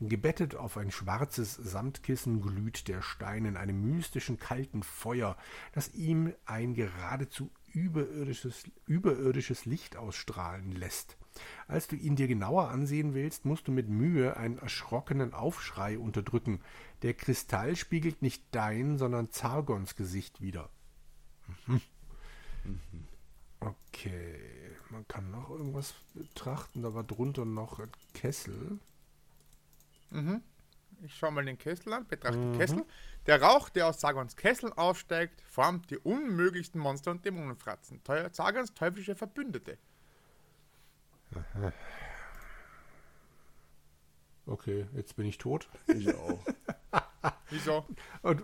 Gebettet 0.00 0.54
auf 0.54 0.76
ein 0.76 0.92
schwarzes 0.92 1.54
Samtkissen 1.56 2.40
glüht 2.40 2.86
der 2.86 3.02
Stein 3.02 3.44
in 3.44 3.56
einem 3.56 3.82
mystischen 3.82 4.38
kalten 4.38 4.84
Feuer, 4.84 5.36
das 5.72 5.92
ihm 5.94 6.32
ein 6.46 6.74
geradezu 6.74 7.50
überirdisches, 7.72 8.64
überirdisches 8.86 9.64
Licht 9.64 9.96
ausstrahlen 9.96 10.70
lässt. 10.70 11.16
Als 11.66 11.88
du 11.88 11.96
ihn 11.96 12.14
dir 12.14 12.28
genauer 12.28 12.68
ansehen 12.68 13.14
willst, 13.14 13.44
musst 13.44 13.66
du 13.66 13.72
mit 13.72 13.88
Mühe 13.88 14.36
einen 14.36 14.58
erschrockenen 14.58 15.34
Aufschrei 15.34 15.98
unterdrücken. 15.98 16.60
Der 17.02 17.14
Kristall 17.14 17.74
spiegelt 17.74 18.22
nicht 18.22 18.44
dein, 18.52 18.98
sondern 18.98 19.30
Zargons 19.30 19.96
Gesicht 19.96 20.40
wider. 20.40 20.70
Mhm. 21.66 21.80
Okay, 23.60 24.76
man 24.90 25.06
kann 25.08 25.30
noch 25.30 25.50
irgendwas 25.50 25.94
betrachten. 26.14 26.82
Da 26.82 26.94
war 26.94 27.04
drunter 27.04 27.44
noch 27.44 27.78
ein 27.80 27.90
Kessel. 28.14 28.78
Mhm. 30.10 30.42
Ich 31.04 31.14
schaue 31.16 31.30
mal 31.32 31.44
den 31.44 31.58
Kessel 31.58 31.92
an, 31.92 32.06
betrachte 32.06 32.38
den 32.38 32.56
Kessel. 32.58 32.84
Der 33.26 33.40
Rauch, 33.42 33.68
der 33.68 33.86
aus 33.88 34.00
Sagons 34.00 34.36
Kessel 34.36 34.72
aufsteigt, 34.74 35.42
formt 35.42 35.90
die 35.90 35.98
unmöglichsten 35.98 36.80
Monster 36.80 37.10
und 37.10 37.24
Dämonenfratzen. 37.24 38.02
Teu- 38.04 38.28
Sagons 38.32 38.72
teuflische 38.74 39.14
Verbündete. 39.14 39.78
Okay, 44.46 44.86
jetzt 44.94 45.14
bin 45.16 45.26
ich 45.26 45.38
tot. 45.38 45.68
Ich 45.86 46.08
auch. 46.14 46.42
Wieso? 47.50 47.86
Und 48.22 48.42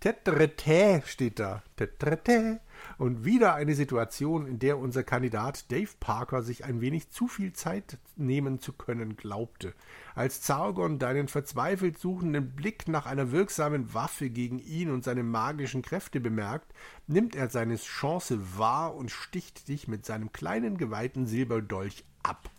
Tetrete 0.00 1.02
steht 1.06 1.38
da. 1.38 1.62
Tetrete. 1.76 2.60
Und 2.98 3.24
wieder 3.24 3.54
eine 3.54 3.74
Situation, 3.74 4.46
in 4.46 4.58
der 4.58 4.78
unser 4.78 5.02
Kandidat 5.02 5.70
Dave 5.70 5.90
Parker 5.98 6.42
sich 6.42 6.64
ein 6.64 6.80
wenig 6.80 7.10
zu 7.10 7.28
viel 7.28 7.52
Zeit 7.52 7.98
nehmen 8.16 8.60
zu 8.60 8.72
können 8.72 9.16
glaubte. 9.16 9.74
Als 10.14 10.42
Zargon 10.42 10.98
deinen 10.98 11.28
verzweifelt 11.28 11.98
suchenden 11.98 12.54
Blick 12.54 12.88
nach 12.88 13.06
einer 13.06 13.32
wirksamen 13.32 13.94
Waffe 13.94 14.30
gegen 14.30 14.58
ihn 14.58 14.90
und 14.90 15.04
seine 15.04 15.22
magischen 15.22 15.82
Kräfte 15.82 16.20
bemerkt, 16.20 16.72
nimmt 17.06 17.34
er 17.34 17.48
seine 17.48 17.76
Chance 17.76 18.58
wahr 18.58 18.94
und 18.94 19.10
sticht 19.10 19.68
dich 19.68 19.88
mit 19.88 20.04
seinem 20.04 20.32
kleinen 20.32 20.76
geweihten 20.76 21.26
Silberdolch 21.26 22.04
ab. 22.22 22.50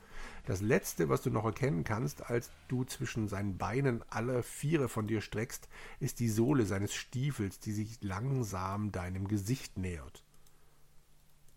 Das 0.46 0.62
letzte, 0.62 1.10
was 1.10 1.22
du 1.22 1.30
noch 1.30 1.46
erkennen 1.46 1.84
kannst, 1.84 2.30
als 2.30 2.50
du 2.68 2.84
zwischen 2.84 3.28
seinen 3.28 3.58
Beinen 3.58 4.04
alle 4.10 4.44
Viere 4.44 4.90
von 4.90 5.08
dir 5.08 5.22
streckst, 5.22 5.68
ist 6.00 6.20
die 6.20 6.30
Sohle 6.30 6.66
seines 6.66 6.94
Stiefels, 6.94 7.60
die 7.60 7.72
sich 7.72 8.02
langsam 8.02 8.92
deinem 8.92 9.28
Gesicht 9.28 9.78
nähert. 9.78 10.24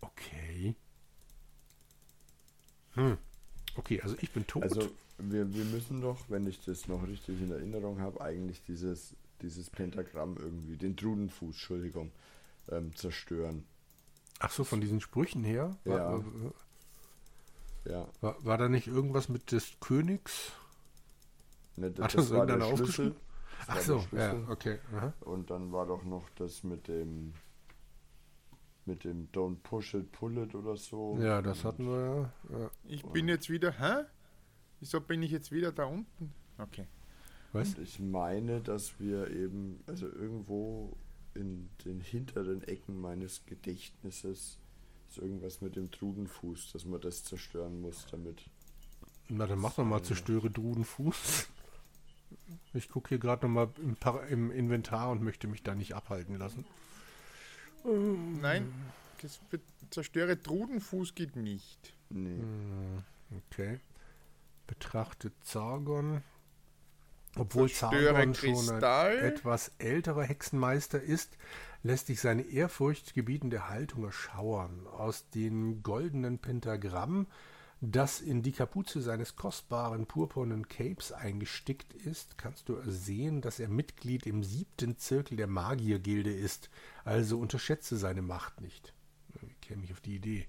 Okay. 0.01 0.75
Hm. 2.93 3.17
Okay, 3.75 4.01
also 4.01 4.15
ich 4.21 4.31
bin 4.31 4.45
tot. 4.47 4.63
Also 4.63 4.89
wir, 5.17 5.53
wir 5.53 5.65
müssen 5.65 6.01
doch, 6.01 6.29
wenn 6.29 6.45
ich 6.47 6.63
das 6.63 6.87
noch 6.87 7.07
richtig 7.07 7.41
in 7.41 7.51
Erinnerung 7.51 7.99
habe, 7.99 8.21
eigentlich 8.21 8.61
dieses, 8.63 9.15
dieses 9.41 9.69
Pentagramm 9.69 10.37
irgendwie, 10.37 10.77
den 10.77 10.95
Drudenfuß, 10.95 11.55
Entschuldigung, 11.55 12.11
ähm, 12.69 12.95
zerstören. 12.95 13.65
Ach 14.39 14.51
so, 14.51 14.63
von 14.63 14.81
diesen 14.81 15.01
Sprüchen 15.01 15.43
her? 15.43 15.75
Ja. 15.85 16.23
War, 17.85 17.91
Ja, 17.91 18.07
war, 18.21 18.43
war 18.45 18.57
da 18.57 18.69
nicht 18.69 18.87
irgendwas 18.87 19.29
mit 19.29 19.51
des 19.51 19.79
Königs? 19.79 20.51
ne, 21.75 21.93
Hat 21.99 22.13
das, 22.13 22.13
das 22.13 22.29
das 22.29 22.31
war 22.31 22.45
der 22.45 22.57
irgendeiner 22.57 22.65
Schlüssel. 22.77 23.09
aufgeschrieben? 23.09 23.15
Das 23.67 23.67
Ach 23.67 23.79
so, 23.81 24.07
ja, 24.11 24.35
okay. 24.49 24.79
Aha. 24.95 25.13
Und 25.21 25.49
dann 25.49 25.71
war 25.71 25.85
doch 25.87 26.03
noch 26.03 26.29
das 26.31 26.63
mit 26.63 26.87
dem 26.87 27.33
mit 28.85 29.03
dem 29.03 29.31
Don't 29.31 29.57
Push 29.63 29.95
It, 29.95 30.11
Pull 30.11 30.37
It 30.37 30.53
oder 30.53 30.77
so. 30.77 31.17
Ja, 31.19 31.41
das 31.41 31.63
hatten 31.65 31.85
wir 31.87 32.31
ja. 32.51 32.57
ja. 32.59 32.71
Ich 32.83 33.03
bin 33.03 33.27
jetzt 33.27 33.49
wieder, 33.49 33.71
hä? 33.71 34.05
Wieso 34.79 35.01
bin 35.01 35.23
ich 35.23 35.31
jetzt 35.31 35.51
wieder 35.51 35.71
da 35.71 35.85
unten? 35.85 36.33
Okay. 36.59 36.87
Was? 37.51 37.73
Und 37.75 37.79
ich 37.81 37.99
meine, 37.99 38.61
dass 38.61 38.99
wir 38.99 39.31
eben, 39.31 39.83
also 39.87 40.07
irgendwo 40.07 40.95
in 41.33 41.69
den 41.83 41.99
hinteren 42.01 42.61
Ecken 42.63 43.01
meines 43.01 43.45
Gedächtnisses 43.45 44.59
ist 45.15 45.23
irgendwas 45.23 45.61
mit 45.61 45.75
dem 45.75 45.91
Trudenfuß, 45.91 46.71
dass 46.73 46.85
man 46.85 47.01
das 47.01 47.23
zerstören 47.23 47.81
muss, 47.81 48.05
damit. 48.11 48.43
Na, 49.29 49.47
dann 49.47 49.59
mach 49.59 49.73
doch 49.75 49.85
mal 49.85 50.03
zerstöre 50.03 50.49
Drudenfuß. 50.49 51.49
Ich 52.73 52.89
gucke 52.89 53.09
hier 53.09 53.19
gerade 53.19 53.45
nochmal 53.45 53.69
im, 53.77 53.97
im 54.29 54.51
Inventar 54.51 55.09
und 55.09 55.21
möchte 55.21 55.47
mich 55.47 55.63
da 55.63 55.73
nicht 55.73 55.95
abhalten 55.95 56.37
lassen. 56.37 56.65
Nein, 58.41 58.71
das 59.21 59.39
zerstöre 59.89 60.41
Trudenfuß 60.41 61.15
geht 61.15 61.35
nicht. 61.35 61.93
Nee. 62.09 62.39
Okay. 63.47 63.79
Betrachte 64.67 65.31
Zargon. 65.41 66.23
Obwohl 67.37 67.69
Zargon 67.69 68.33
schon 68.33 68.83
ein 68.83 69.17
etwas 69.19 69.71
älterer 69.77 70.23
Hexenmeister 70.23 71.01
ist, 71.01 71.37
lässt 71.83 72.09
dich 72.09 72.21
seine 72.21 72.43
ehrfurchtgebietende 72.43 73.69
Haltung 73.69 74.05
erschauern. 74.05 74.87
Aus 74.87 75.29
dem 75.29 75.83
goldenen 75.83 76.39
Pentagramm, 76.39 77.27
das 77.81 78.21
in 78.21 78.41
die 78.41 78.53
Kapuze 78.53 79.01
seines 79.01 79.35
kostbaren 79.35 80.05
purpurnen 80.05 80.67
Capes 80.67 81.11
eingestickt 81.11 81.93
ist, 81.93 82.37
kannst 82.37 82.69
du 82.69 82.77
sehen, 82.85 83.41
dass 83.41 83.59
er 83.59 83.67
Mitglied 83.67 84.25
im 84.25 84.43
siebten 84.43 84.97
Zirkel 84.97 85.37
der 85.37 85.47
Magiergilde 85.47 86.33
ist. 86.33 86.69
Also 87.03 87.37
unterschätze 87.37 87.97
seine 87.97 88.21
Macht 88.21 88.61
nicht. 88.61 88.93
Wie 89.41 89.53
käme 89.61 89.83
ich 89.83 89.91
auf 89.91 90.01
die 90.01 90.15
Idee? 90.15 90.47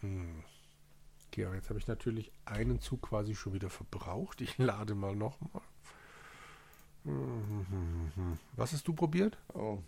Hm. 0.00 0.42
Okay, 1.32 1.46
aber 1.46 1.54
jetzt 1.54 1.70
habe 1.70 1.78
ich 1.78 1.86
natürlich 1.86 2.30
einen 2.44 2.78
Zug 2.82 3.00
quasi 3.00 3.34
schon 3.34 3.54
wieder 3.54 3.70
verbraucht. 3.70 4.42
Ich 4.42 4.58
lade 4.58 4.94
mal 4.94 5.16
nochmal. 5.16 5.62
Was 8.54 8.74
hast 8.74 8.86
du 8.86 8.92
probiert, 8.92 9.38
Oh, 9.54 9.78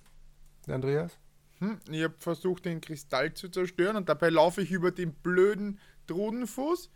Andreas? 0.67 1.19
Hm, 1.59 1.79
ich 1.91 2.03
habe 2.03 2.15
versucht, 2.19 2.65
den 2.65 2.81
Kristall 2.81 3.35
zu 3.35 3.51
zerstören 3.51 3.97
und 3.97 4.09
dabei 4.09 4.31
laufe 4.31 4.63
ich 4.63 4.71
über 4.71 4.91
den 4.91 5.13
blöden 5.13 5.79
Trudenfuß 6.07 6.91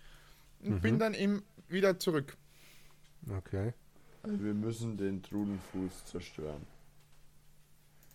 und 0.61 0.81
bin 0.81 0.99
dann 0.99 1.12
eben 1.12 1.45
wieder 1.69 1.99
zurück. 1.99 2.38
Okay. 3.28 3.75
also 4.23 4.43
wir 4.43 4.55
müssen 4.55 4.97
den 4.97 5.23
Trudenfuß 5.23 6.07
zerstören. 6.07 6.67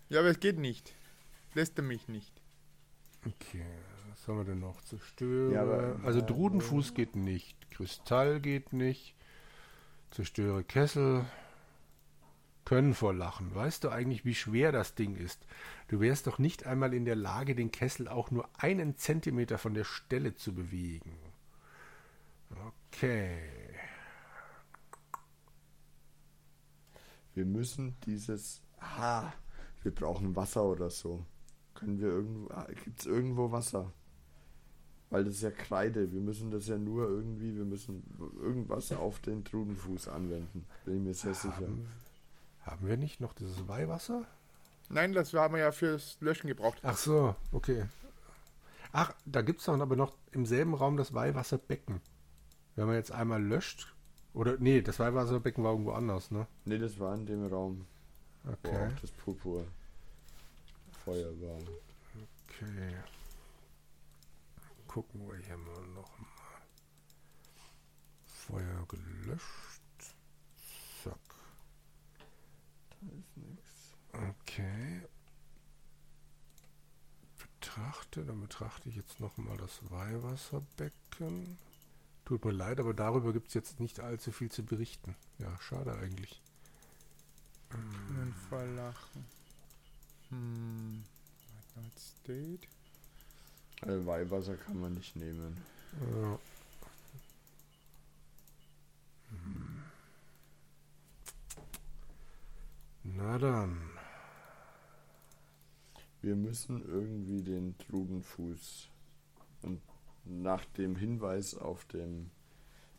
Ja, 0.09 0.21
aber 0.21 0.29
es 0.29 0.39
geht 0.39 0.57
nicht. 0.57 0.95
Lässt 1.53 1.77
er 1.77 1.83
mich 1.83 2.07
nicht. 2.07 2.42
Okay, 3.25 3.65
was 4.09 4.27
haben 4.27 4.37
wir 4.37 4.43
denn 4.45 4.59
noch? 4.59 4.81
Zerstöre. 4.81 5.53
Ja, 5.53 5.61
aber- 5.63 5.99
also 6.03 6.21
Drudenfuß 6.21 6.93
geht 6.93 7.15
nicht. 7.15 7.69
Kristall 7.71 8.39
geht 8.41 8.73
nicht. 8.73 9.15
Zerstöre 10.11 10.63
Kessel. 10.63 11.25
Können 12.65 12.93
vor 12.93 13.13
Lachen. 13.13 13.53
Weißt 13.53 13.83
du 13.83 13.89
eigentlich, 13.89 14.23
wie 14.23 14.35
schwer 14.35 14.71
das 14.71 14.95
Ding 14.95 15.15
ist? 15.15 15.45
Du 15.89 15.99
wärst 15.99 16.27
doch 16.27 16.39
nicht 16.39 16.65
einmal 16.65 16.93
in 16.93 17.03
der 17.03 17.15
Lage, 17.15 17.55
den 17.55 17.71
Kessel 17.71 18.07
auch 18.07 18.31
nur 18.31 18.49
einen 18.57 18.95
Zentimeter 18.97 19.57
von 19.57 19.73
der 19.73 19.83
Stelle 19.83 20.35
zu 20.35 20.53
bewegen. 20.55 21.17
Okay. 22.89 23.37
Wir 27.33 27.45
müssen 27.45 27.97
dieses. 28.05 28.61
Ah, 28.79 29.31
wir 29.81 29.93
brauchen 29.93 30.35
Wasser 30.35 30.63
oder 30.63 30.89
so. 30.89 31.25
Können 31.83 31.99
wir 31.99 32.07
irgendwo. 32.09 32.49
Gibt 32.83 32.99
es 32.99 33.05
irgendwo 33.05 33.51
Wasser? 33.51 33.91
Weil 35.09 35.25
das 35.25 35.35
ist 35.35 35.41
ja 35.43 35.51
Kreide. 35.51 36.11
Wir 36.11 36.21
müssen 36.21 36.49
das 36.49 36.67
ja 36.67 36.77
nur 36.77 37.07
irgendwie. 37.07 37.55
Wir 37.55 37.65
müssen 37.65 38.03
irgendwas 38.41 38.91
auf 38.93 39.19
den 39.19 39.43
Trudenfuß 39.43 40.07
anwenden. 40.07 40.65
Bin 40.85 40.95
ich 40.97 41.01
mir 41.01 41.13
sehr 41.13 41.33
sicher. 41.33 41.55
Haben, 41.55 41.87
haben 42.61 42.87
wir 42.87 42.97
nicht 42.97 43.21
noch 43.21 43.33
dieses 43.33 43.67
Weihwasser? 43.67 44.25
Nein, 44.89 45.13
das 45.13 45.33
haben 45.33 45.53
wir 45.53 45.61
ja 45.61 45.71
fürs 45.71 46.17
Löschen 46.19 46.47
gebraucht. 46.47 46.79
Ach 46.83 46.97
so, 46.97 47.35
okay. 47.51 47.85
Ach, 48.91 49.13
da 49.25 49.41
gibt 49.41 49.59
es 49.59 49.65
doch 49.65 49.79
aber 49.79 49.95
noch 49.95 50.15
im 50.31 50.45
selben 50.45 50.73
Raum 50.73 50.97
das 50.97 51.13
Weihwasserbecken. 51.13 52.01
Wenn 52.75 52.87
man 52.87 52.95
jetzt 52.95 53.11
einmal 53.11 53.41
löscht. 53.43 53.93
Oder, 54.33 54.57
nee, 54.57 54.81
das 54.81 54.99
Weihwasserbecken 54.99 55.63
war 55.63 55.71
irgendwo 55.71 55.91
anders, 55.91 56.31
ne? 56.31 56.47
Nee, 56.65 56.79
das 56.79 56.99
war 56.99 57.13
in 57.13 57.25
dem 57.25 57.45
Raum, 57.47 57.85
wo 58.43 58.51
Okay. 58.51 58.87
auch 58.87 58.99
das 58.99 59.11
Purpur 59.11 59.65
Feuer 61.03 61.31
war. 61.41 61.59
Okay. 62.47 62.95
Gucken 64.87 65.27
wir 65.27 65.37
hier 65.37 65.57
mal 65.57 65.81
noch 65.87 66.17
mal. 66.19 66.27
Feuer 68.25 68.87
gelöscht. 68.87 69.81
Zack. 71.03 71.17
Da 73.01 73.07
ist 73.07 73.37
nichts. 73.37 73.95
Okay. 74.13 75.01
Betrachte, 77.37 78.23
dann 78.23 78.39
betrachte 78.39 78.87
ich 78.87 78.95
jetzt 78.95 79.19
noch 79.19 79.35
mal 79.37 79.57
das 79.57 79.79
Weihwasserbecken. 79.89 81.57
Tut 82.23 82.45
mir 82.45 82.51
leid, 82.51 82.79
aber 82.79 82.93
darüber 82.93 83.33
gibt 83.33 83.49
es 83.49 83.53
jetzt 83.55 83.79
nicht 83.81 83.99
allzu 83.99 84.31
viel 84.31 84.51
zu 84.51 84.63
berichten. 84.63 85.15
Ja, 85.39 85.59
schade 85.59 85.97
eigentlich. 85.97 86.41
Einen 87.71 88.33
verlachen. 88.47 89.25
Hm. 90.33 91.03
White 91.75 91.99
State. 91.99 92.67
Äh, 93.81 94.05
Weihwasser 94.05 94.55
kann 94.57 94.79
man 94.79 94.93
nicht 94.93 95.15
nehmen. 95.15 95.57
Ja. 96.01 96.39
Hm. 99.29 99.83
Na 103.03 103.37
dann. 103.37 103.77
Wir 106.21 106.35
müssen 106.35 106.81
irgendwie 106.87 107.41
den 107.41 107.77
Trudenfuß 107.79 108.87
und 109.61 109.81
nach 110.23 110.63
dem 110.77 110.95
Hinweis 110.95 111.53
auf 111.53 111.83
dem 111.85 112.31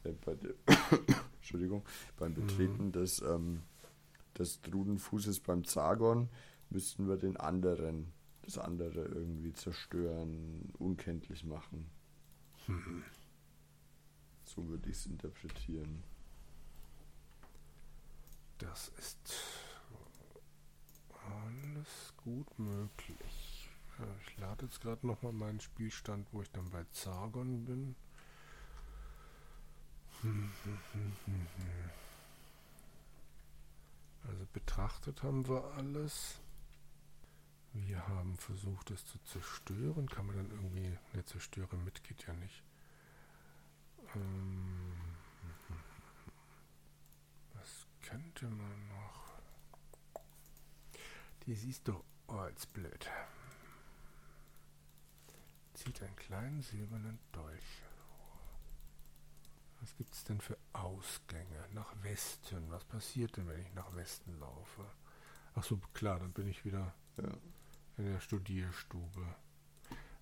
äh, 0.05 0.13
bei 0.25 0.35
de, 0.35 0.55
Entschuldigung, 1.37 1.83
beim 2.19 2.35
Betreten 2.35 2.87
mhm. 2.87 2.93
des, 2.93 3.23
ähm, 3.23 3.63
des 4.39 4.61
Drudenfußes 4.61 5.41
beim 5.41 5.65
Zagon 5.65 6.29
müssten 6.75 7.09
wir 7.09 7.17
den 7.17 7.37
anderen, 7.37 8.13
das 8.43 8.59
andere 8.59 9.05
irgendwie 9.05 9.53
zerstören, 9.53 10.73
unkenntlich 10.79 11.45
machen. 11.45 11.89
So 14.45 14.69
würde 14.69 14.91
ich 14.91 14.97
es 14.97 15.07
interpretieren. 15.07 16.03
Das 18.59 18.89
ist 18.99 19.35
alles 21.13 22.15
gut 22.17 22.59
möglich. 22.59 23.71
Ja, 23.99 24.07
Ich 24.27 24.39
lade 24.39 24.67
jetzt 24.67 24.81
gerade 24.81 25.07
nochmal 25.07 25.33
meinen 25.33 25.61
Spielstand, 25.61 26.27
wo 26.33 26.43
ich 26.43 26.51
dann 26.51 26.69
bei 26.71 26.85
Zargon 26.91 27.65
bin. 27.65 27.95
Also 34.27 34.47
betrachtet 34.55 35.23
haben 35.23 35.47
wir 35.49 35.65
alles. 35.77 36.41
Wir 37.75 38.07
haben 38.07 38.37
versucht, 38.37 38.93
es 38.93 39.05
zu 39.05 39.19
zerstören. 39.25 40.09
Kann 40.09 40.27
man 40.27 40.37
dann 40.37 40.51
irgendwie... 40.51 40.97
Ne, 41.13 41.25
zerstören 41.25 41.85
mit 41.85 42.05
geht 42.05 42.25
ja 42.25 42.33
nicht. 42.35 42.63
Ähm, 44.15 44.93
was 47.55 47.87
könnte 48.03 48.47
man 48.47 48.89
noch? 48.89 49.35
Die 51.47 51.55
siehst 51.55 51.89
du 51.89 52.03
als 52.29 52.65
blöd. 52.67 53.11
Zieht 55.75 56.01
einen 56.01 56.15
kleinen 56.15 56.63
silbernen 56.63 57.19
Dolch. 57.33 57.83
Was 59.81 59.97
gibt 59.97 60.15
es 60.15 60.23
denn 60.23 60.41
für 60.41 60.57
Ausgänge? 60.73 61.69
Nach 61.73 61.93
Westen. 62.05 62.71
Was 62.71 62.85
passiert 62.85 63.37
denn, 63.37 63.49
wenn 63.49 63.61
ich 63.61 63.75
nach 63.75 63.95
Westen 63.97 64.39
laufe? 64.39 64.85
Ach 65.57 65.65
so, 65.65 65.77
klar, 65.93 66.21
dann 66.21 66.33
bin 66.33 66.47
ich 66.47 66.65
wieder 66.65 66.95
Ja. 67.17 67.29
In 67.97 68.07
der 68.07 68.21
Studierstube. 68.21 69.35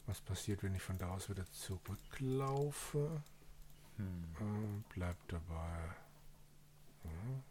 Was 0.07 0.21
passiert, 0.21 0.63
wenn 0.63 0.75
ich 0.75 0.83
von 0.83 0.99
da 0.99 1.11
aus 1.11 1.31
wieder 1.31 1.47
zurücklaufe? 1.53 3.23
Hm. 3.97 4.25
Äh, 4.41 4.95
bleibt 4.95 5.33
dabei. 5.33 5.95
Hm. 7.03 7.43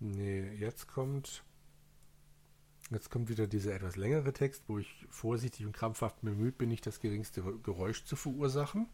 Nee, 0.00 0.52
jetzt 0.54 0.88
kommt. 0.88 1.44
Jetzt 2.90 3.10
kommt 3.10 3.28
wieder 3.28 3.46
dieser 3.46 3.74
etwas 3.74 3.96
längere 3.96 4.32
Text, 4.32 4.64
wo 4.66 4.78
ich 4.78 5.06
vorsichtig 5.08 5.64
und 5.64 5.72
krampfhaft 5.72 6.20
bemüht 6.20 6.58
bin, 6.58 6.68
nicht 6.68 6.86
das 6.86 7.00
geringste 7.00 7.42
Geräusch 7.62 8.04
zu 8.04 8.16
verursachen. 8.16 8.86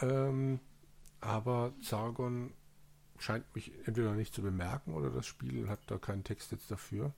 Ähm, 0.00 0.60
aber 1.20 1.72
Zargon 1.82 2.52
scheint 3.18 3.52
mich 3.54 3.72
entweder 3.86 4.12
nicht 4.12 4.34
zu 4.34 4.42
bemerken 4.42 4.94
oder 4.94 5.10
das 5.10 5.26
Spiel 5.26 5.68
hat 5.68 5.80
da 5.86 5.98
keinen 5.98 6.22
Text 6.22 6.52
jetzt 6.52 6.70
dafür. 6.70 7.12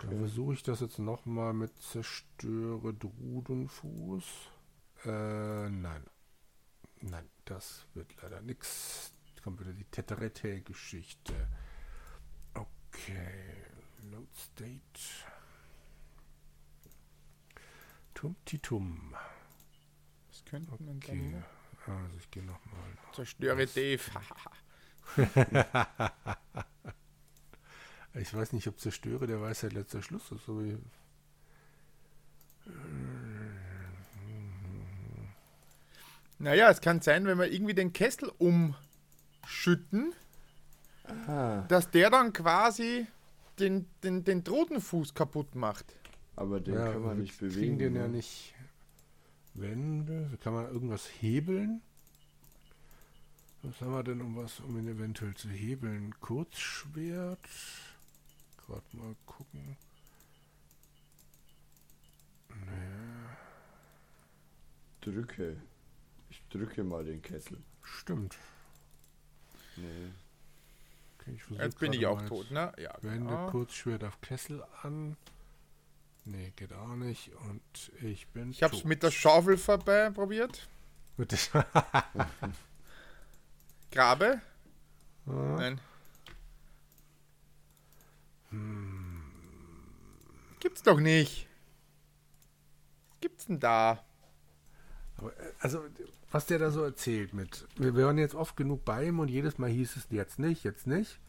Dann 0.00 0.18
versuche 0.18 0.54
ich 0.54 0.62
das 0.62 0.80
jetzt 0.80 0.98
nochmal 0.98 1.52
mit 1.52 1.76
Zerstöre 1.82 2.94
Drudenfuß. 2.94 4.24
Äh, 5.04 5.68
nein. 5.70 6.04
Nein, 7.00 7.28
das 7.44 7.86
wird 7.94 8.14
leider. 8.22 8.40
Jetzt 8.42 9.12
kommt 9.42 9.60
wieder 9.60 9.72
die 9.72 9.84
Teterete-Geschichte. 9.84 11.48
Okay. 12.54 13.64
Load 14.10 14.28
State. 14.34 14.80
Tum-Titum. 18.14 19.14
Was 20.28 20.44
könnte 20.44 20.70
man 20.82 20.96
Okay. 20.96 21.32
dann? 21.32 21.44
Also 22.02 22.16
ich 22.18 22.30
gehe 22.30 22.42
nochmal. 22.44 22.98
Zerstöre 23.14 23.66
Dave. 23.66 24.00
Ich 28.20 28.34
weiß 28.34 28.52
nicht, 28.52 28.66
ob 28.68 28.78
Zerstöre 28.80 29.26
der 29.26 29.40
Weisheit 29.40 29.72
letzter 29.72 30.02
Schluss 30.02 30.30
ist. 30.32 30.48
Wie 30.48 30.76
naja, 36.38 36.70
es 36.70 36.80
kann 36.80 37.00
sein, 37.00 37.26
wenn 37.26 37.38
wir 37.38 37.50
irgendwie 37.50 37.74
den 37.74 37.92
Kessel 37.92 38.30
umschütten, 38.38 40.12
Ah, 41.26 41.62
dass 41.68 41.90
der 41.90 42.10
dann 42.10 42.34
quasi 42.34 43.06
den, 43.58 43.86
den, 44.04 44.24
den 44.24 44.44
Drudenfuß 44.44 45.14
kaputt 45.14 45.54
macht. 45.54 45.86
aber 46.36 46.60
den 46.60 46.74
kann 46.74 47.00
man 47.02 47.16
wir 47.16 47.22
nicht 47.22 47.38
kriegen 47.38 47.54
bewegen. 47.54 47.78
den 47.78 47.96
ja 47.96 48.02
ne? 48.02 48.08
nicht. 48.10 48.54
Wände. 49.54 50.38
Kann 50.42 50.52
man 50.52 50.66
irgendwas 50.70 51.06
hebeln? 51.20 51.80
Was 53.62 53.80
haben 53.80 53.92
wir 53.92 54.02
denn, 54.04 54.20
um 54.20 54.36
was, 54.36 54.60
um 54.60 54.78
ihn 54.78 54.86
eventuell 54.86 55.34
zu 55.34 55.48
hebeln? 55.48 56.14
Kurzschwert. 56.20 57.40
Gerade 58.68 58.84
mal 58.92 59.16
gucken. 59.24 59.76
Nee, 62.50 63.34
Drücke. 65.00 65.56
Ich 66.28 66.42
drücke 66.50 66.84
mal 66.84 67.02
den 67.04 67.22
Kessel. 67.22 67.58
stimmt. 67.82 68.36
Nee. 69.76 70.10
Okay, 71.18 71.38
Jetzt 71.50 71.78
bin 71.78 71.92
ich 71.94 72.06
auch 72.06 72.20
tot, 72.26 72.50
ne? 72.50 72.72
Ja, 72.78 72.94
Wende 73.00 73.30
genau. 73.30 73.50
Kurzschwert 73.50 74.04
auf 74.04 74.20
Kessel 74.20 74.62
an. 74.82 75.16
Nee, 76.26 76.52
geht 76.56 76.74
auch 76.74 76.94
nicht. 76.96 77.30
Und 77.48 77.62
ich 78.02 78.26
bin. 78.28 78.50
Ich 78.50 78.62
hab's 78.62 78.78
tot. 78.78 78.84
mit 78.84 79.02
der 79.02 79.10
Schaufel 79.10 79.56
vorbei 79.56 80.10
probiert. 80.10 80.68
Mit 81.16 81.32
der 81.32 81.64
Grabe? 83.90 84.42
Ah, 85.26 85.30
Nein. 85.56 85.80
Gibt's 90.60 90.82
doch 90.82 91.00
nicht. 91.00 91.48
Was 93.10 93.20
gibt's 93.20 93.46
denn 93.46 93.60
da? 93.60 94.04
Aber, 95.16 95.32
äh, 95.38 95.52
also, 95.60 95.84
was 96.30 96.46
der 96.46 96.58
da 96.58 96.70
so 96.70 96.82
erzählt 96.82 97.32
mit. 97.34 97.66
Wir 97.76 97.94
waren 97.96 98.18
jetzt 98.18 98.34
oft 98.34 98.56
genug 98.56 98.84
bei 98.84 99.06
ihm 99.06 99.18
und 99.18 99.28
jedes 99.28 99.58
Mal 99.58 99.70
hieß 99.70 99.96
es 99.96 100.06
jetzt 100.10 100.38
nicht, 100.38 100.64
jetzt 100.64 100.86
nicht. 100.86 101.20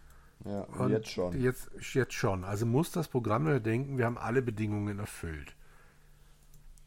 Ja, 0.46 0.62
und, 0.62 0.80
Und 0.80 0.92
jetzt 0.92 1.10
schon. 1.10 1.40
Jetzt, 1.42 1.70
jetzt 1.94 2.14
schon. 2.14 2.44
Also 2.46 2.66
muss 2.66 2.92
das 2.92 3.08
Programm 3.10 3.44
nur 3.44 3.60
denken, 3.60 3.98
wir 3.98 4.06
haben 4.06 4.18
alle 4.18 4.42
Bedingungen 4.42 5.00
erfüllt. 5.00 5.56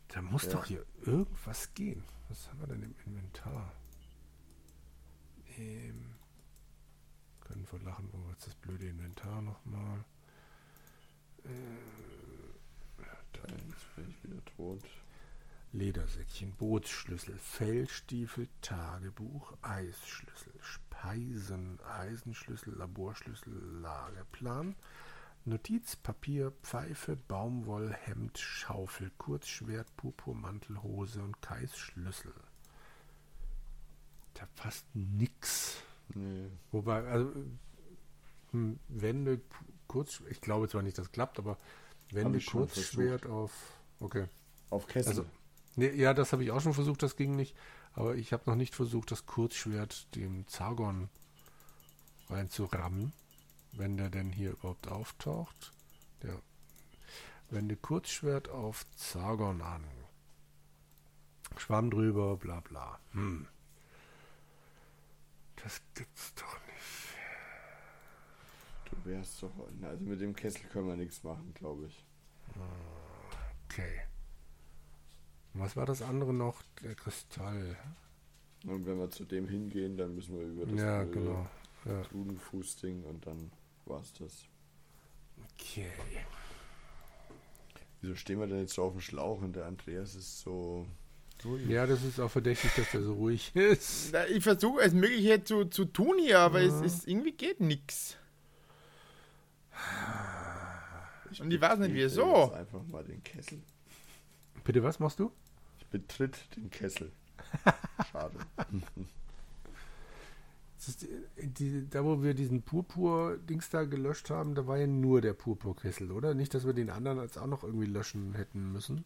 Da 0.09 0.23
muss 0.23 0.45
Ja. 0.47 0.53
doch 0.53 0.65
hier 0.65 0.85
irgendwas 1.05 1.73
gehen. 1.75 2.03
Was 2.29 2.49
haben 2.49 2.61
wir 2.61 2.67
denn 2.69 2.83
im 2.83 2.95
Inventar? 3.05 3.73
Ähm, 5.59 6.15
können 7.41 7.67
wir 7.71 7.79
lachen, 7.81 8.09
wo 8.13 8.19
wir 8.25 8.31
jetzt 8.31 8.47
das 8.47 8.55
blöde 8.55 8.87
Inventar 8.89 9.43
nochmal. 9.43 10.05
Jetzt 13.73 13.97
bin 13.97 14.09
ich 14.09 14.25
wieder 14.25 14.45
tot. 14.57 14.83
Ledersäckchen, 15.73 16.53
Bootsschlüssel, 16.53 17.39
Fellstiefel, 17.39 18.49
Tagebuch, 18.61 19.55
Eisschlüssel, 19.63 20.53
Speisen, 20.61 21.81
Eisenschlüssel, 21.81 22.75
Laborschlüssel, 22.77 23.55
Lageplan, 23.81 24.77
Notizpapier, 25.47 26.53
Pfeife, 26.63 27.17
Baumwollhemd, 27.17 28.39
Schaufel, 28.39 29.11
Kurzschwert, 29.17 29.97
Purpurmantel, 29.97 30.83
Hose 30.83 31.23
und 31.23 31.41
Kais 31.41 31.77
Schlüssel. 31.77 32.35
Da 34.35 34.47
passt 34.57 34.87
nix. 34.95 35.83
Nee. 36.15 36.51
Wobei, 36.71 37.03
also 37.07 37.33
hm, 38.51 38.79
Wände, 38.89 39.41
kurz, 39.93 40.23
ich 40.31 40.41
glaube 40.41 40.69
zwar 40.69 40.83
nicht, 40.83 40.97
dass 40.97 41.05
das 41.07 41.13
klappt, 41.13 41.39
aber 41.39 41.59
schon 42.11 42.41
Kurzschwert 42.47 43.27
auf. 43.27 43.53
Okay. 44.01 44.27
Auf 44.71 44.87
Kessel. 44.87 45.11
Also, 45.11 45.27
nee, 45.77 45.91
ja, 45.91 46.15
das 46.15 46.33
habe 46.33 46.43
ich 46.43 46.51
auch 46.51 46.63
schon 46.63 46.73
versucht, 46.73 47.03
das 47.03 47.17
ging 47.17 47.37
nicht. 47.37 47.55
Aber 47.93 48.15
ich 48.15 48.33
habe 48.33 48.45
noch 48.47 48.57
nicht 48.57 48.75
versucht, 48.75 49.11
das 49.11 49.27
Kurzschwert 49.27 50.15
dem 50.15 50.49
Zargon 50.49 51.11
reinzurammen, 52.31 53.13
wenn 53.73 53.99
der 53.99 54.09
denn 54.09 54.33
hier 54.33 54.53
überhaupt 54.53 54.89
auftaucht. 54.89 55.73
Der 56.23 56.41
wende 57.51 57.77
Kurzschwert 57.77 58.49
auf 58.49 58.87
Zargon 58.97 59.61
an. 59.61 59.85
Schwamm 61.59 61.91
drüber, 61.91 62.39
bla 62.39 62.61
bla. 62.61 62.99
Hm. 63.13 63.47
Das 65.57 65.83
gibt's 65.95 66.33
doch. 66.35 66.62
Du 68.93 69.11
wärst 69.11 69.43
doch. 69.43 69.51
Also 69.83 70.05
mit 70.05 70.21
dem 70.21 70.35
Kessel 70.35 70.63
können 70.73 70.89
wir 70.89 70.97
nichts 70.97 71.23
machen, 71.25 71.53
glaube 71.55 71.87
ich. 71.87 72.05
Okay. 73.69 74.01
Was 75.55 75.77
war 75.77 75.87
das 75.87 76.03
andere 76.03 76.33
noch? 76.33 76.63
Der 76.83 76.95
Kristall. 76.95 77.77
Und 78.67 78.87
wenn 78.87 78.99
wir 78.99 79.11
zu 79.11 79.25
dem 79.25 79.49
hingehen, 79.49 79.97
dann 79.97 80.15
müssen 80.15 80.39
wir 80.39 80.47
über 80.47 80.67
das 80.67 80.81
Ja, 80.81 81.05
genau. 81.05 81.47
Ja. 81.85 82.03
Trudenfußding 82.03 83.03
und 83.05 83.27
dann. 83.27 83.51
war's 83.87 84.13
das. 84.15 84.45
Okay. 85.55 85.91
Wieso 88.01 88.15
stehen 88.15 88.39
wir 88.41 88.47
denn 88.47 88.61
jetzt 88.61 88.75
so 88.75 88.85
auf 88.85 88.93
dem 88.93 89.01
Schlauch 89.01 89.41
und 89.43 89.55
der 89.57 89.67
Andreas 89.67 90.15
ist 90.15 90.41
so 90.41 90.87
ruhig? 91.45 91.67
Ja, 91.69 91.87
das 91.87 92.03
ist 92.05 92.21
auch 92.21 92.31
verdächtig, 92.31 92.71
dass 92.77 92.91
der 92.93 93.03
so 93.03 93.15
ruhig 93.15 93.55
ist. 93.55 94.11
Na, 94.13 94.27
Ich 94.29 94.43
versuche 94.43 94.81
es 94.83 94.93
Mögliche 94.93 95.43
zu, 95.45 95.65
zu 95.67 95.85
tun 95.85 96.19
hier, 96.19 96.39
aber 96.41 96.61
es 96.61 96.81
ist 96.81 97.09
irgendwie 97.09 97.33
geht 97.33 97.61
nichts. 97.61 98.17
Und 101.41 101.53
ich 101.53 101.61
weiß 101.61 101.79
nicht, 101.79 101.95
wieso. 101.95 102.53
einfach 102.53 102.83
mal 102.87 103.05
den 103.05 103.23
Kessel. 103.23 103.63
Bitte, 104.65 104.83
was 104.83 104.99
machst 104.99 105.19
du? 105.19 105.33
Ich 105.79 105.87
betritt 105.87 106.37
den 106.57 106.71
Kessel. 106.71 107.11
Schade. 108.13 108.39
Die, 111.37 111.47
die, 111.47 111.89
da, 111.89 112.05
wo 112.05 112.23
wir 112.23 112.35
diesen 112.35 112.63
Purpur-Dings 112.63 113.71
da 113.71 113.85
gelöscht 113.85 114.31
haben, 114.31 114.55
da 114.55 114.67
war 114.67 114.79
ja 114.79 114.87
nur 114.87 115.21
der 115.21 115.33
Purpurkessel, 115.33 116.11
oder? 116.11 116.35
Nicht, 116.35 116.55
dass 116.55 116.67
wir 116.67 116.73
den 116.73 116.91
anderen 116.91 117.19
als 117.19 117.39
auch 117.39 117.47
noch 117.47 117.63
irgendwie 117.63 117.87
löschen 117.87 118.35
hätten 118.35 118.73
müssen. 118.73 119.05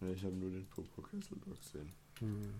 Nee, 0.00 0.12
ich 0.12 0.24
habe 0.24 0.34
nur 0.34 0.50
den 0.50 0.66
Purpurkessel 0.66 1.38
durchgesehen. 1.44 1.92
Hm. 2.20 2.54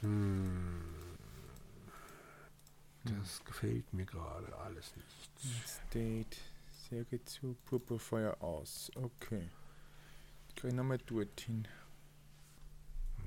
Hm. 0.00 0.87
Das 3.16 3.44
gefällt 3.44 3.92
mir 3.92 4.04
gerade 4.04 4.56
alles 4.58 4.94
nicht. 4.96 5.66
State, 5.66 6.36
Särge 6.88 7.24
zu, 7.24 7.56
Purpurfeuer 7.66 8.40
aus. 8.42 8.90
Okay. 8.94 9.48
Ich 10.48 10.54
gehe 10.56 10.74
nochmal 10.74 10.98
dorthin. 10.98 11.66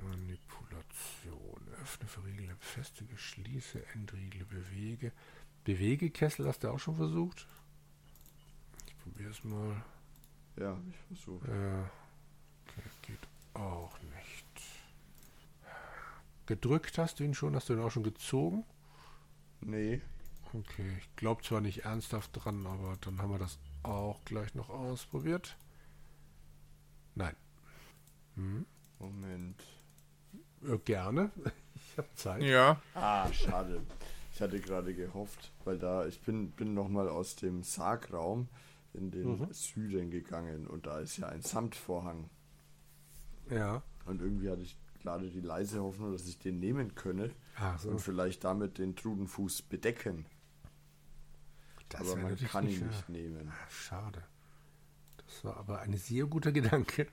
Manipulation. 0.04 1.68
Öffne, 1.82 2.08
verriegle, 2.08 2.56
befestige, 2.56 3.18
schließe, 3.18 3.86
entriegle, 3.94 4.46
bewege. 4.46 5.12
Bewegekessel 5.64 6.48
hast 6.48 6.64
du 6.64 6.72
auch 6.72 6.80
schon 6.80 6.98
versucht? 6.98 7.48
Ich 8.88 8.98
probiere 9.00 9.32
es 9.32 9.44
mal. 9.44 9.84
Ja, 10.58 10.72
hab 10.72 10.88
ich 10.88 10.98
versucht. 11.08 11.48
Ja. 11.48 11.90
Okay, 12.68 12.90
geht 13.04 13.28
auch 13.54 14.00
nicht. 14.02 14.46
Gedrückt 16.48 16.98
hast 16.98 17.20
du 17.20 17.24
ihn 17.24 17.34
schon? 17.34 17.56
Hast 17.56 17.70
du 17.70 17.74
ihn 17.74 17.80
auch 17.80 17.92
schon 17.92 18.04
gezogen? 18.04 18.66
Nee, 19.62 20.02
Okay, 20.54 20.98
ich 21.00 21.16
glaube 21.16 21.44
zwar 21.44 21.62
nicht 21.62 21.86
ernsthaft 21.86 22.32
dran, 22.34 22.68
aber 22.68 22.98
dann 23.00 23.22
haben 23.22 23.32
wir 23.32 23.40
das 23.40 23.58
auch 23.84 24.20
gleich 24.26 24.54
noch 24.54 24.70
ausprobiert. 24.70 25.56
Nein. 27.16 27.36
Hm? 28.36 28.66
Moment. 29.00 29.64
Äh, 30.64 30.78
gerne. 30.80 31.32
Ich 31.94 31.98
habe 31.98 32.08
Zeit. 32.16 32.44
Ja. 32.44 32.82
Ah, 32.94 33.32
schade. 33.34 33.82
Ich 34.34 34.42
hatte 34.42 34.60
gerade 34.62 34.94
gehofft, 34.94 35.52
weil 35.66 35.78
da, 35.80 36.06
ich 36.06 36.22
bin, 36.22 36.52
bin 36.52 36.74
nochmal 36.74 37.10
aus 37.10 37.36
dem 37.36 37.64
Sargraum 37.64 38.48
in 38.94 39.10
den 39.12 39.40
Mhm. 39.40 39.52
Süden 39.54 40.10
gegangen 40.12 40.68
und 40.68 40.86
da 40.86 41.00
ist 41.00 41.18
ja 41.18 41.28
ein 41.28 41.42
Samtvorhang. 41.42 42.30
Ja. 43.50 43.82
Und 44.06 44.22
irgendwie 44.22 44.50
hatte 44.50 44.62
ich 44.62 44.78
gerade 45.02 45.30
die 45.30 45.42
leise 45.42 45.82
Hoffnung, 45.82 46.12
dass 46.12 46.28
ich 46.28 46.40
den 46.40 46.60
nehmen 46.60 46.96
könne 46.96 47.32
so. 47.80 47.90
und 47.90 48.00
vielleicht 48.00 48.44
damit 48.44 48.78
den 48.78 48.96
Trudenfuß 48.96 49.64
bedecken. 49.64 50.26
Das 51.90 52.02
aber 52.02 52.22
man 52.22 52.38
kann 52.38 52.68
ihn 52.68 52.88
nicht 52.88 53.10
nehmen. 53.10 53.50
Ah, 53.50 53.70
Schade. 53.70 54.24
Das 55.18 55.44
war 55.44 55.58
aber 55.58 55.82
ein 55.82 55.94
sehr 55.98 56.26
guter 56.26 56.52
Gedanke. 56.52 57.08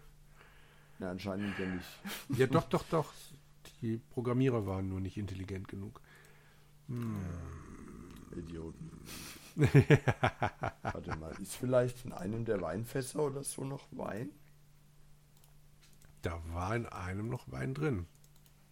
Ja, 0.98 1.11
anscheinend 1.11 1.59
ja 1.59 1.66
nicht. 1.66 2.38
Ja, 2.38 2.46
doch, 2.48 2.68
doch, 2.68 2.85
doch. 2.85 3.12
Die 3.81 3.98
Programmierer 3.98 4.66
waren 4.66 4.88
nur 4.88 5.01
nicht 5.01 5.16
intelligent 5.16 5.68
genug. 5.68 6.01
Idioten. 8.37 8.90
Warte 9.57 11.16
mal, 11.16 11.33
ist 11.40 11.57
vielleicht 11.57 12.05
in 12.05 12.12
einem 12.12 12.44
der 12.44 12.61
Weinfässer 12.62 13.20
oder 13.20 13.42
so 13.42 13.64
noch 13.64 13.87
Wein? 13.90 14.31
Da 16.22 16.42
war 16.52 16.74
in 16.74 16.87
einem 16.87 17.28
noch 17.28 17.50
Wein 17.50 17.74
drin, 17.74 18.07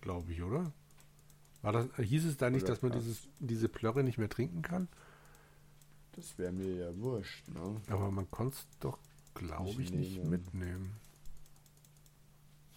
glaube 0.01 0.33
ich, 0.33 0.43
oder? 0.43 0.73
War 1.63 1.73
das, 1.73 1.89
hieß 1.97 2.25
es 2.27 2.37
da 2.37 2.51
nicht, 2.51 2.65
Oder 2.65 2.73
dass 2.73 2.83
man 2.83 2.93
dieses, 2.93 3.29
diese 3.39 3.69
Plörre 3.69 4.05
nicht 4.05 4.19
mehr 4.19 4.29
trinken 4.29 4.63
kann? 4.63 4.89
Das 6.13 6.39
wäre 6.39 6.53
mir 6.53 6.75
ja 6.77 6.97
wurscht, 6.99 7.47
ne? 7.49 7.81
Aber 7.89 8.11
man 8.11 8.31
konnte 8.31 8.57
es 8.57 8.67
doch, 8.81 8.99
glaube 9.35 9.83
ich, 9.83 9.93
nicht 9.93 10.17
nehmen. 10.17 10.31
mitnehmen. 10.31 10.97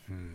Hm. 0.08 0.34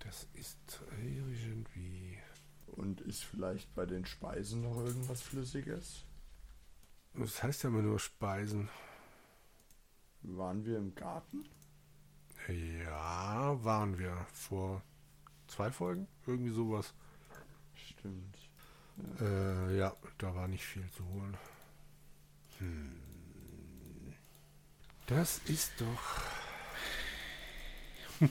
Das 0.00 0.26
ist 0.34 0.82
irgendwie. 1.02 2.18
Und 2.66 3.00
ist 3.00 3.24
vielleicht 3.24 3.74
bei 3.74 3.86
den 3.86 4.04
Speisen 4.04 4.62
noch 4.62 4.76
irgendwas 4.76 5.22
Flüssiges? 5.22 6.04
Das 7.14 7.42
heißt 7.42 7.62
ja 7.62 7.70
immer 7.70 7.82
nur 7.82 7.98
Speisen. 7.98 8.68
Waren 10.24 10.64
wir 10.64 10.78
im 10.78 10.94
Garten? 10.94 11.44
Ja, 12.48 13.62
waren 13.62 13.98
wir 13.98 14.26
vor 14.32 14.82
zwei 15.46 15.70
Folgen? 15.70 16.08
Irgendwie 16.26 16.50
sowas. 16.50 16.94
Stimmt. 17.74 18.36
Äh, 19.20 19.76
ja, 19.76 19.94
da 20.18 20.34
war 20.34 20.48
nicht 20.48 20.64
viel 20.64 20.88
zu 20.90 21.06
holen. 21.08 21.36
Hm. 22.58 22.92
Das 25.06 25.38
ist 25.46 25.72
doch. 25.80 26.22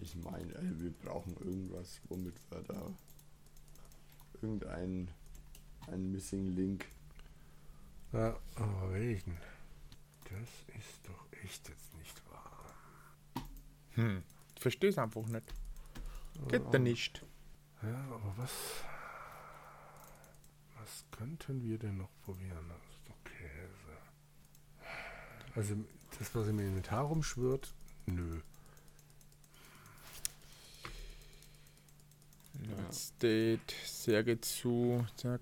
Ich 0.00 0.16
meine, 0.16 0.54
ey, 0.54 0.80
wir 0.80 0.92
brauchen 1.02 1.34
irgendwas, 1.38 1.98
womit 2.10 2.34
wir 2.50 2.60
da 2.64 2.92
irgendein 4.42 5.08
ein 5.86 6.12
Missing 6.12 6.54
Link. 6.54 6.84
Ja, 8.12 8.36
aber 8.54 8.92
welchen? 8.92 9.38
Das 10.24 10.76
ist 10.78 11.00
doch 11.06 11.26
echt 11.44 11.68
jetzt 11.68 11.94
nicht 11.94 12.22
wahr. 12.30 12.74
Hm. 13.92 14.22
Ich 14.54 14.62
verstehe 14.62 14.90
es 14.90 14.98
einfach 14.98 15.26
nicht. 15.26 15.54
Geht 16.48 16.62
da 16.72 16.78
nicht. 16.78 17.24
Ja, 17.82 18.04
aber 18.10 18.34
was. 18.36 18.50
Was 20.78 21.04
könnten 21.10 21.62
wir 21.62 21.78
denn 21.78 21.98
noch 21.98 22.10
probieren? 22.24 22.68
Das 22.68 22.78
ist 22.78 23.08
doch 23.08 23.24
Käse. 23.24 23.98
Also, 25.54 25.76
das, 26.18 26.34
was 26.34 26.48
im 26.48 26.58
Inventar 26.58 27.04
rumschwirrt, 27.04 27.74
nö. 28.06 28.40
Ja. 32.62 32.92
State, 32.92 33.74
Särge 33.84 34.40
zu, 34.40 35.06
zack. 35.16 35.40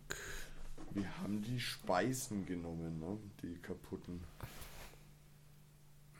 Wir 0.90 1.18
haben 1.18 1.42
die 1.42 1.60
Speisen 1.60 2.44
genommen, 2.44 2.98
ne? 2.98 3.18
Die 3.42 3.56
kaputten. 3.60 4.22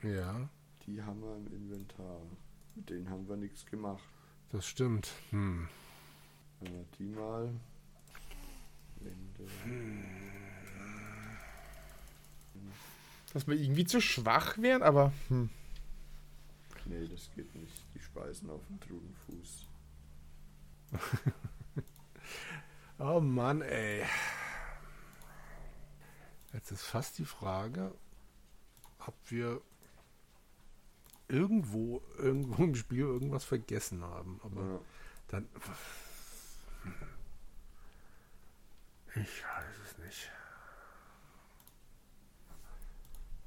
Ja, 0.03 0.49
Die 0.85 1.01
haben 1.01 1.21
wir 1.21 1.35
im 1.37 1.47
Inventar. 1.47 2.19
Mit 2.75 2.89
denen 2.89 3.09
haben 3.09 3.27
wir 3.27 3.37
nichts 3.37 3.65
gemacht. 3.65 4.03
das 4.51 4.67
stimmt. 4.67 5.09
Hm. 5.29 5.67
Wenn 6.59 6.73
wir 6.73 6.85
die 6.99 7.03
mal. 7.05 7.49
Dass 13.33 13.47
wir 13.47 13.55
irgendwie 13.55 13.85
zu 13.85 13.99
schwach 13.99 14.57
wären, 14.59 14.83
aber 14.83 15.11
hm. 15.29 15.49
Nee, 16.85 17.07
das 17.07 17.29
geht 17.35 17.53
nicht. 17.55 17.73
Die 17.95 17.99
Speisen 17.99 18.49
auf 18.49 18.61
dem 18.67 18.79
Trudenfuß. 18.79 19.67
Oh 22.99 23.19
Mann, 23.19 23.61
ey. 23.63 24.05
Jetzt 26.53 26.71
ist 26.71 26.83
fast 26.83 27.17
die 27.17 27.25
Frage, 27.25 27.93
ob 28.99 29.15
wir 29.29 29.61
irgendwo, 31.33 32.01
irgendwo 32.17 32.63
im 32.63 32.75
Spiel 32.75 32.99
irgendwas 32.99 33.43
vergessen 33.43 34.03
haben. 34.03 34.39
Aber 34.43 34.61
Ja. 34.61 34.79
dann. 35.29 35.47
Ich 39.15 39.43
weiß 39.43 39.75
es 39.85 39.97
nicht. 39.99 40.31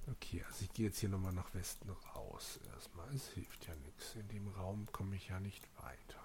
Okay, 0.09 0.45
also 0.47 0.65
ich 0.65 0.73
gehe 0.73 0.87
jetzt 0.87 0.99
hier 0.99 1.09
nochmal 1.09 1.33
nach 1.33 1.53
Westen 1.55 1.91
raus. 2.15 2.61
Erstmal, 2.75 3.13
es 3.15 3.29
hilft 3.31 3.67
ja 3.67 3.75
nichts. 3.85 4.15
In 4.15 4.29
dem 4.29 4.49
Raum 4.49 4.87
komme 4.93 5.17
ich 5.17 5.29
ja 5.29 5.41
nicht 5.41 5.67
weiter. 5.83 6.23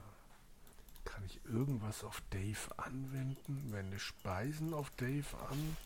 Kann 1.03 1.25
ich 1.25 1.39
irgendwas 1.45 2.03
auf 2.03 2.21
Dave 2.29 2.77
anwenden? 2.77 3.71
Wende 3.71 3.97
Speisen 3.99 4.73
auf 4.75 4.91
Dave 4.97 5.25
an, 5.49 5.77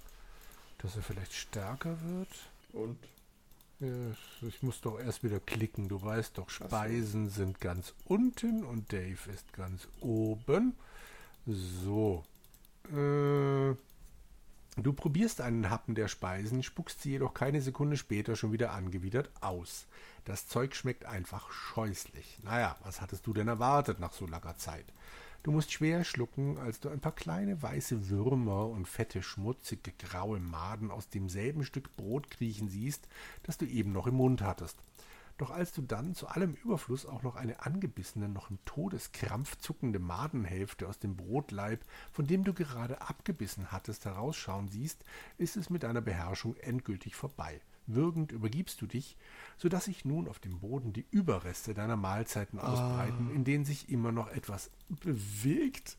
dass 0.79 0.97
er 0.97 1.03
vielleicht 1.03 1.33
stärker 1.33 1.99
wird? 2.01 2.29
Und? 2.73 2.99
Ich 3.79 4.63
muss 4.63 4.79
doch 4.81 4.99
erst 4.99 5.23
wieder 5.23 5.39
klicken. 5.39 5.87
Du 5.89 6.01
weißt 6.01 6.37
doch, 6.37 6.49
so. 6.49 6.65
Speisen 6.65 7.29
sind 7.29 7.59
ganz 7.59 7.93
unten 8.05 8.63
und 8.63 8.91
Dave 8.93 9.31
ist 9.33 9.51
ganz 9.53 9.87
oben. 9.99 10.75
So. 11.45 12.23
Äh, 12.89 13.75
du 14.77 14.93
probierst 14.93 15.41
einen 15.41 15.69
Happen 15.69 15.95
der 15.95 16.07
Speisen, 16.07 16.63
spuckst 16.63 17.01
sie 17.01 17.11
jedoch 17.11 17.33
keine 17.33 17.61
Sekunde 17.61 17.97
später 17.97 18.35
schon 18.35 18.53
wieder 18.53 18.71
angewidert 18.71 19.29
aus. 19.41 19.87
Das 20.23 20.47
Zeug 20.47 20.75
schmeckt 20.75 21.05
einfach 21.05 21.51
scheußlich. 21.51 22.39
Naja, 22.43 22.77
was 22.83 23.01
hattest 23.01 23.27
du 23.27 23.33
denn 23.33 23.47
erwartet 23.47 23.99
nach 23.99 24.13
so 24.13 24.25
langer 24.25 24.57
Zeit? 24.57 24.85
Du 25.45 25.51
musst 25.51 25.71
schwer 25.71 26.03
schlucken, 26.03 26.57
als 26.57 26.79
du 26.79 26.89
ein 26.89 27.01
paar 27.01 27.11
kleine 27.11 27.61
weiße 27.61 28.09
Würmer 28.09 28.67
und 28.67 28.87
fette, 28.87 29.21
schmutzige, 29.21 29.91
graue 29.91 30.39
Maden 30.39 30.89
aus 30.89 31.07
demselben 31.07 31.63
Stück 31.63 31.95
Brot 31.95 32.31
kriechen 32.31 32.67
siehst, 32.67 33.07
das 33.43 33.59
du 33.59 33.67
eben 33.67 33.91
noch 33.91 34.07
im 34.07 34.15
Mund 34.15 34.41
hattest. 34.41 34.79
Doch 35.37 35.51
als 35.51 35.71
du 35.71 35.83
dann 35.83 36.15
zu 36.15 36.27
allem 36.27 36.55
Überfluss 36.55 37.05
auch 37.05 37.21
noch 37.21 37.35
eine 37.35 37.63
angebissene, 37.63 38.27
noch 38.27 38.49
im 38.49 38.57
Todeskrampf 38.65 39.59
zuckende 39.59 39.99
Madenhälfte 39.99 40.87
aus 40.87 40.97
dem 40.97 41.15
Brotleib, 41.15 41.85
von 42.11 42.25
dem 42.25 42.43
du 42.43 42.55
gerade 42.55 43.01
abgebissen 43.01 43.71
hattest, 43.71 44.05
herausschauen 44.05 44.67
siehst, 44.67 45.05
ist 45.37 45.57
es 45.57 45.69
mit 45.69 45.83
deiner 45.83 46.01
Beherrschung 46.01 46.55
endgültig 46.55 47.15
vorbei. 47.15 47.61
Würgend 47.87 48.31
übergibst 48.31 48.81
du 48.81 48.87
dich, 48.87 49.15
so 49.57 49.69
dass 49.69 49.85
sich 49.85 50.05
nun 50.05 50.27
auf 50.27 50.39
dem 50.39 50.59
Boden 50.59 50.91
die 50.93 51.05
Überreste 51.11 51.73
deiner 51.73 51.95
Mahlzeiten 51.95 52.59
ausbreiten, 52.59 53.29
in 53.35 53.43
denen 53.43 53.65
sich 53.65 53.89
immer 53.89 54.11
noch 54.11 54.29
etwas 54.29 54.71
bewegt. 54.89 55.97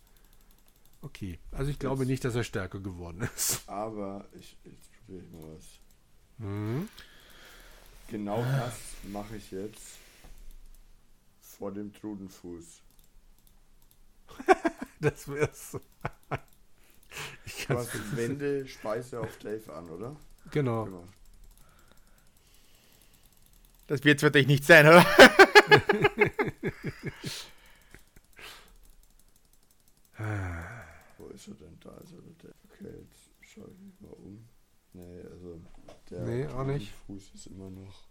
Okay, 1.02 1.38
also 1.52 1.70
ich 1.70 1.78
glaube 1.78 2.04
nicht, 2.06 2.24
dass 2.24 2.34
er 2.34 2.42
stärker 2.44 2.80
geworden 2.80 3.28
ist. 3.36 3.68
Aber 3.68 4.24
ich, 4.32 4.56
jetzt 4.64 4.90
probiere 5.06 5.24
ich 5.24 5.32
mal 5.32 5.54
was. 5.56 5.64
Mhm. 6.38 6.88
Genau 8.08 8.42
das 8.42 8.74
mache 9.12 9.36
ich 9.36 9.50
jetzt 9.50 9.98
vor 11.40 11.72
dem 11.72 11.92
Trudenfuß. 11.92 12.64
Das 14.98 15.28
wär's. 15.28 15.78
Ich 17.44 17.66
Du 17.66 17.74
hast 17.76 18.16
Wände, 18.16 18.66
Speise 18.66 19.20
auf 19.20 19.36
Dave 19.38 19.72
an, 19.74 19.90
oder? 19.90 20.16
Genau. 20.50 20.86
Gemacht. 20.86 21.08
Das 23.86 24.04
wird 24.04 24.20
zwar 24.20 24.30
dich 24.30 24.46
nicht 24.46 24.64
sein, 24.64 24.86
oder? 24.86 25.04
Wo 31.18 31.26
ist 31.28 31.48
er 31.48 31.54
denn? 31.54 31.78
Da 31.80 31.96
ist 31.98 32.12
er, 32.12 32.20
der 32.22 32.34
Dave. 32.42 32.54
Okay, 32.64 32.90
jetzt 33.00 33.30
schaue 33.42 33.70
ich 33.70 33.78
mich 33.78 34.00
mal 34.00 34.12
um. 34.12 34.48
Nee, 34.92 35.22
also 35.30 35.60
der 36.10 36.20
Nee, 36.22 36.46
auch 36.48 36.64
nicht. 36.64 36.92
Fuß 37.06 37.30
ist 37.34 37.46
immer 37.46 37.70
noch. 37.70 38.08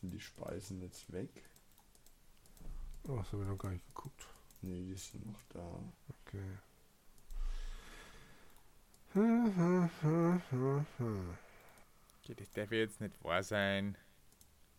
Sind 0.00 0.10
die 0.12 0.20
Speisen 0.20 0.80
jetzt 0.80 1.12
weg? 1.12 1.30
Oh, 3.08 3.16
das 3.16 3.32
habe 3.32 3.42
ich 3.42 3.48
noch 3.48 3.58
gar 3.58 3.70
nicht 3.70 3.86
geguckt. 3.86 4.26
Nee, 4.62 4.86
die 4.86 4.94
sind 4.94 5.26
noch 5.26 5.42
da. 5.52 5.82
Okay. 6.26 6.58
Okay, 9.14 9.60
das 12.28 12.50
darf 12.52 12.70
jetzt 12.72 13.00
nicht 13.00 13.22
wahr 13.24 13.42
sein. 13.42 13.96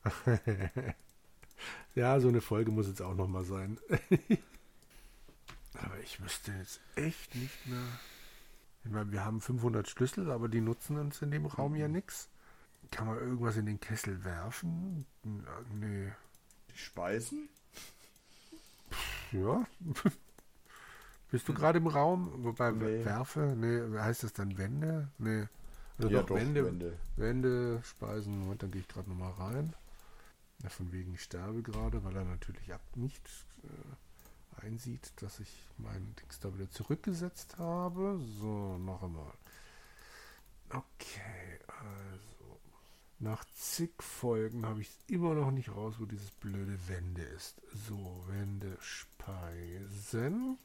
ja, 1.95 2.19
so 2.19 2.27
eine 2.29 2.41
Folge 2.41 2.71
muss 2.71 2.87
jetzt 2.87 3.01
auch 3.01 3.13
noch 3.15 3.27
mal 3.27 3.43
sein. 3.43 3.77
aber 5.73 5.99
ich 6.03 6.21
wüsste 6.21 6.51
jetzt 6.53 6.79
echt 6.95 7.35
nicht 7.35 7.67
mehr. 7.67 7.83
Ich 8.83 8.91
meine, 8.91 9.11
wir 9.11 9.23
haben 9.23 9.41
500 9.41 9.87
Schlüssel, 9.87 10.31
aber 10.31 10.47
die 10.49 10.61
nutzen 10.61 10.97
uns 10.97 11.21
in 11.21 11.29
dem 11.31 11.45
Raum 11.45 11.75
ja 11.75 11.87
nichts. 11.87 12.29
Kann 12.89 13.07
man 13.07 13.17
irgendwas 13.19 13.55
in 13.57 13.65
den 13.67 13.79
Kessel 13.79 14.23
werfen? 14.23 15.05
N- 15.23 15.45
Nee. 15.79 16.11
Die 16.73 16.77
Speisen? 16.77 17.47
Ja. 19.31 19.65
Bist 21.31 21.47
du 21.47 21.53
gerade 21.53 21.77
im 21.77 21.87
Raum? 21.87 22.43
Wobei 22.43 22.71
Nee. 22.71 23.05
werfe? 23.05 23.53
Nee, 23.55 23.97
heißt 23.99 24.23
das 24.23 24.33
dann 24.33 24.57
Wände? 24.57 25.09
Nee. 25.17 25.47
Also 26.01 26.15
ja, 26.15 26.21
doch, 26.21 26.29
doch, 26.29 26.35
Wände, 26.35 26.65
Wände. 26.65 26.97
Wände, 27.15 27.81
Speisen, 27.83 28.39
Moment, 28.39 28.63
dann 28.63 28.71
gehe 28.71 28.81
ich 28.81 28.87
gerade 28.87 29.07
nochmal 29.07 29.33
rein. 29.33 29.75
Ja, 30.63 30.69
von 30.69 30.91
wegen 30.91 31.13
ich 31.13 31.21
sterbe 31.21 31.61
gerade, 31.61 32.03
weil 32.03 32.15
er 32.15 32.25
natürlich 32.25 32.73
ab 32.73 32.81
nicht 32.95 33.21
äh, 33.63 34.65
einsieht, 34.65 35.11
dass 35.17 35.39
ich 35.39 35.51
mein 35.77 36.15
Dings 36.15 36.39
da 36.39 36.53
wieder 36.55 36.69
zurückgesetzt 36.71 37.59
habe. 37.59 38.19
So, 38.39 38.77
noch 38.79 39.03
einmal. 39.03 39.33
Okay, 40.69 41.59
also. 41.67 42.59
Nach 43.19 43.45
zig 43.53 43.91
Folgen 44.01 44.65
habe 44.65 44.81
ich 44.81 44.89
immer 45.05 45.35
noch 45.35 45.51
nicht 45.51 45.69
raus, 45.69 45.95
wo 45.99 46.05
dieses 46.05 46.31
blöde 46.31 46.79
Wände 46.87 47.21
ist. 47.21 47.61
So, 47.87 48.23
Wände, 48.27 48.75
Speisen. 48.81 50.57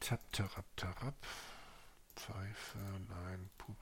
Tap, 0.00 0.32
tarap, 0.32 0.64
tarap. 0.76 1.14
Pfeife, 2.16 2.78
nein, 3.08 3.50
Pur. 3.58 3.76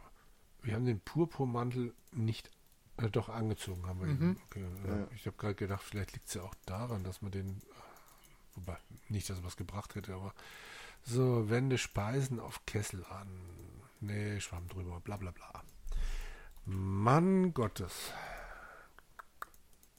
Wir 0.63 0.75
haben 0.75 0.85
den 0.87 1.01
Purpurmantel 1.01 1.95
nicht, 2.13 2.51
äh, 2.99 3.09
doch 3.11 3.29
angezogen 3.29 3.87
haben 3.87 4.01
wir 4.01 4.07
Mhm. 4.09 4.23
ihn. 4.23 4.41
Okay, 4.47 4.67
ja. 4.87 4.97
Ja. 4.99 5.09
Ich 5.15 5.27
habe 5.27 5.37
gerade 5.37 5.55
gedacht, 5.55 5.83
vielleicht 5.83 6.13
liegt 6.13 6.29
es 6.29 6.35
ja 6.35 6.43
auch 6.43 6.55
daran, 6.67 7.05
dass 7.05 7.23
man 7.23 7.31
den, 7.33 7.59
äh, 7.59 8.57
wobei, 8.57 8.77
nicht, 9.09 9.29
dass 9.31 9.39
er 9.39 9.45
was 9.45 9.57
gebracht 9.57 9.95
hätte, 9.95 10.15
aber 10.15 10.35
so, 11.05 11.49
Wände 11.49 11.79
speisen 11.79 12.41
auf 12.41 12.65
Kessel 12.67 13.05
an. 13.07 13.29
Nee, 14.01 14.41
Schwamm 14.41 14.69
drüber, 14.69 15.01
bla 15.01 15.17
bla 15.17 15.31
bla. 15.31 15.63
Mann 16.65 17.55
Gottes. 17.55 18.13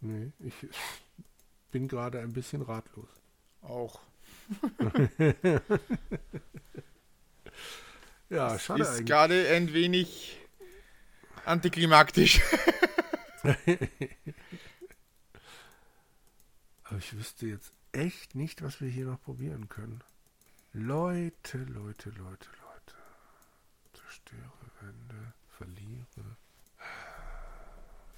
Nee, 0.02 0.32
ich 0.40 0.54
bin 1.72 1.88
gerade 1.88 2.20
ein 2.20 2.32
bisschen 2.34 2.62
ratlos. 2.62 3.10
Auch. 3.62 4.00
Ja, 8.30 8.54
Das 8.54 8.64
schade 8.64 8.84
ist 8.84 8.90
eigentlich. 8.90 9.06
gerade 9.08 9.48
ein 9.50 9.74
wenig 9.74 10.38
antiklimaktisch. 11.46 12.42
Aber 16.84 16.98
ich 16.98 17.16
wüsste 17.18 17.46
jetzt 17.48 17.72
echt 17.92 18.36
nicht, 18.36 18.62
was 18.62 18.82
wir 18.82 18.90
hier 18.90 19.06
noch 19.06 19.22
probieren 19.22 19.70
können. 19.70 20.04
Leute, 20.74 21.58
Leute, 21.60 22.10
Leute, 22.12 22.50
Leute. 22.62 22.96
Zerstöre 23.94 24.52
Wände, 24.82 25.34
verliere. 25.58 26.38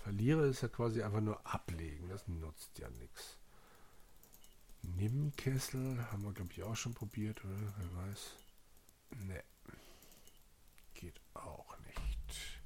Verliere 0.04 0.47
ist 0.47 0.62
ja 0.62 0.67
quasi 0.67 1.02
einfach 1.04 1.21
nur 1.21 1.45
ablegen. 1.45 2.10
Das 2.10 2.28
nutzt 2.28 2.78
ja 2.80 2.89
nichts. 2.89 3.38
Nimm 4.82 5.32
Kessel, 5.36 6.04
haben 6.12 6.24
wir 6.24 6.34
glaube 6.34 6.52
ich 6.54 6.63
auch 6.63 6.76
schon 6.76 6.93
probiert, 6.93 7.43
oder? 7.45 7.56
Wer 7.78 8.08
weiß. 8.08 8.36
Ne. 9.28 9.43
Geht 11.01 11.19
auch 11.33 11.75
nicht. 11.79 12.61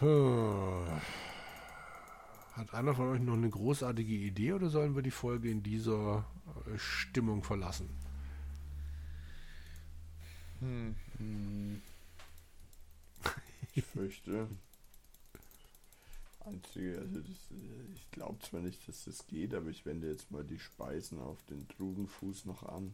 Hm. 0.00 1.00
Hat 2.52 2.74
einer 2.74 2.94
von 2.94 3.08
euch 3.08 3.20
noch 3.22 3.32
eine 3.32 3.48
großartige 3.48 4.12
Idee 4.12 4.52
oder 4.52 4.68
sollen 4.68 4.94
wir 4.94 5.00
die 5.00 5.10
Folge 5.10 5.50
in 5.50 5.62
dieser 5.62 6.26
äh, 6.66 6.76
Stimmung 6.76 7.42
verlassen? 7.42 7.88
Hm. 10.60 10.96
Hm. 11.16 11.82
Ich 13.74 13.84
fürchte. 13.84 14.48
Einzige, 16.40 16.98
also 16.98 17.20
das, 17.20 17.30
äh, 17.30 17.94
ich 17.94 18.10
glaube 18.10 18.38
zwar 18.40 18.60
nicht, 18.60 18.86
dass 18.86 19.04
das 19.04 19.26
geht, 19.28 19.54
aber 19.54 19.70
ich 19.70 19.86
wende 19.86 20.10
jetzt 20.10 20.30
mal 20.30 20.44
die 20.44 20.58
Speisen 20.58 21.20
auf 21.20 21.42
den 21.44 21.66
Trudenfuß 21.68 22.44
noch 22.44 22.64
an. 22.64 22.92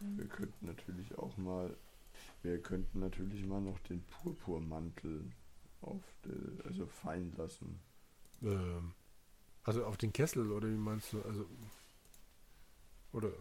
Wir 0.00 0.26
könnten 0.26 0.66
natürlich 0.66 1.18
auch 1.18 1.36
mal, 1.36 1.76
wir 2.42 2.60
könnten 2.62 3.00
natürlich 3.00 3.44
mal 3.46 3.60
noch 3.60 3.78
den 3.80 4.02
Purpurmantel 4.06 5.30
auf, 5.80 6.02
de, 6.24 6.62
also 6.64 6.86
fallen 6.86 7.32
lassen. 7.36 7.80
Ähm, 8.42 8.94
also 9.64 9.84
auf 9.84 9.96
den 9.96 10.12
Kessel 10.12 10.50
oder 10.50 10.68
wie 10.68 10.76
meinst 10.76 11.12
du? 11.12 11.22
Also 11.22 11.46
oder 13.12 13.32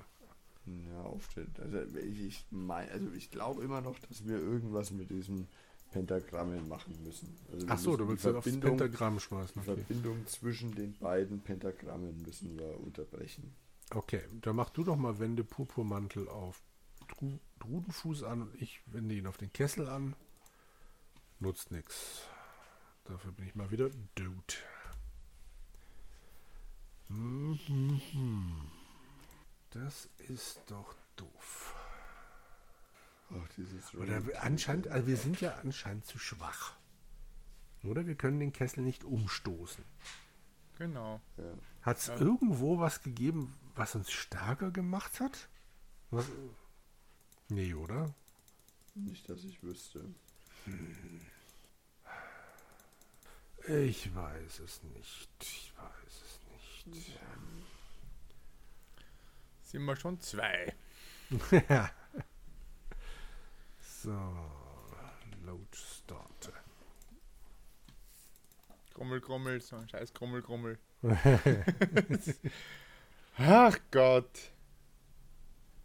Ja, 0.65 1.01
auf 1.01 1.27
den, 1.29 1.51
also 1.59 1.97
ich, 1.97 2.19
ich 2.21 2.45
mein, 2.51 2.89
also 2.89 3.11
ich 3.13 3.31
glaube 3.31 3.63
immer 3.63 3.81
noch, 3.81 3.97
dass 3.99 4.25
wir 4.25 4.37
irgendwas 4.37 4.91
mit 4.91 5.09
diesen 5.09 5.47
Pentagrammen 5.91 6.67
machen 6.67 7.01
müssen. 7.03 7.35
Also 7.51 7.67
ach 7.67 7.77
so, 7.79 7.97
du 7.97 8.05
die 8.05 8.09
willst 8.09 8.25
ja 8.25 8.33
aufs 8.35 8.57
Pentagramm 8.59 9.19
schmeißen. 9.19 9.61
Die 9.61 9.67
Okay. 9.69 9.85
Verbindung 9.85 10.25
zwischen 10.27 10.73
den 10.75 10.97
beiden 10.97 11.41
Pentagrammen 11.41 12.21
müssen 12.21 12.57
wir 12.57 12.79
unterbrechen. 12.79 13.55
okay, 13.93 14.21
dann 14.41 14.55
mach 14.55 14.69
du 14.69 14.83
doch 14.83 14.95
mal 14.95 15.19
Wende 15.19 15.43
Purpurmantel 15.43 16.27
auf 16.29 16.61
Tru 17.12 17.39
Drudenfuß 17.60 18.24
an 18.24 18.41
und 18.41 18.62
ich 18.62 18.82
wende 18.88 19.13
ihn 19.15 19.28
auf 19.28 19.38
den 19.38 19.54
Kessel 19.54 19.88
an. 19.88 20.15
Nutzt 21.39 21.71
nix. 21.71 22.21
Dafür 23.06 23.32
bin 23.32 23.47
ich 23.47 23.56
mal 23.56 23.69
wieder 23.71 23.89
Dude. 24.15 24.56
Das 29.71 30.10
ist 30.28 30.62
doch 30.67 30.95
doof. 31.15 31.76
Ach, 33.34 33.47
dieses 33.58 33.93
Oder 33.95 34.21
anscheinend, 34.41 34.88
also 34.88 35.08
wir 35.08 35.17
sind 35.17 35.39
ja 35.41 35.56
anscheinend 35.56 36.06
zu 36.06 36.19
schwach. 36.19 36.74
Oder 37.84 38.06
wir 38.06 38.15
können 38.15 38.39
den 38.39 38.54
Kessel 38.54 38.84
nicht 38.84 39.04
umstoßen. 39.04 39.84
Genau. 40.78 41.21
Ja. 41.38 41.54
Hat 41.82 41.97
es 41.97 42.08
Ja. 42.08 42.17
irgendwo 42.17 42.80
was 42.80 43.02
gegeben, 43.02 43.54
was 43.76 43.95
uns 43.95 44.12
stärker 44.12 44.71
gemacht 44.71 45.19
hat? 45.19 45.50
Was? 46.12 46.26
Nee, 47.51 47.73
oder? 47.73 48.15
Nicht, 48.95 49.29
dass 49.29 49.43
ich 49.43 49.61
wüsste. 49.61 50.05
Ich 53.67 54.15
weiß 54.15 54.59
es 54.59 54.81
nicht. 54.83 55.29
Ich 55.41 55.73
weiß 55.75 56.21
es 56.23 56.85
nicht. 56.85 57.19
Sind 59.63 59.83
wir 59.83 59.97
schon 59.97 60.21
zwei. 60.21 60.73
so, 63.81 64.47
Load 65.43 65.75
Start. 65.75 66.53
Krummel, 68.93 69.19
Krummel, 69.19 69.59
so 69.59 69.75
ein 69.75 69.89
scheiß 69.89 70.13
Krummel, 70.13 70.41
Krummel. 70.41 70.79
Ach 73.37 73.77
Gott. 73.91 74.53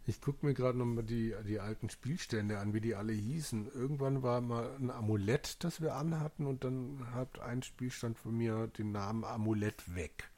Ich 0.09 0.21
gucke 0.21 0.45
mir 0.45 0.53
gerade 0.53 0.77
nochmal 0.77 1.03
die, 1.03 1.35
die 1.45 1.59
alten 1.59 1.89
Spielstände 1.89 2.59
an, 2.59 2.73
wie 2.73 2.79
die 2.79 2.95
alle 2.95 3.11
hießen. 3.11 3.69
Irgendwann 3.73 4.23
war 4.23 4.39
mal 4.39 4.73
ein 4.79 4.89
Amulett, 4.89 5.61
das 5.65 5.81
wir 5.81 5.95
anhatten, 5.95 6.47
und 6.47 6.63
dann 6.63 7.11
hat 7.13 7.39
ein 7.39 7.61
Spielstand 7.61 8.17
von 8.17 8.37
mir 8.37 8.67
den 8.67 8.93
Namen 8.93 9.25
Amulett 9.25 9.93
weg. 9.95 10.31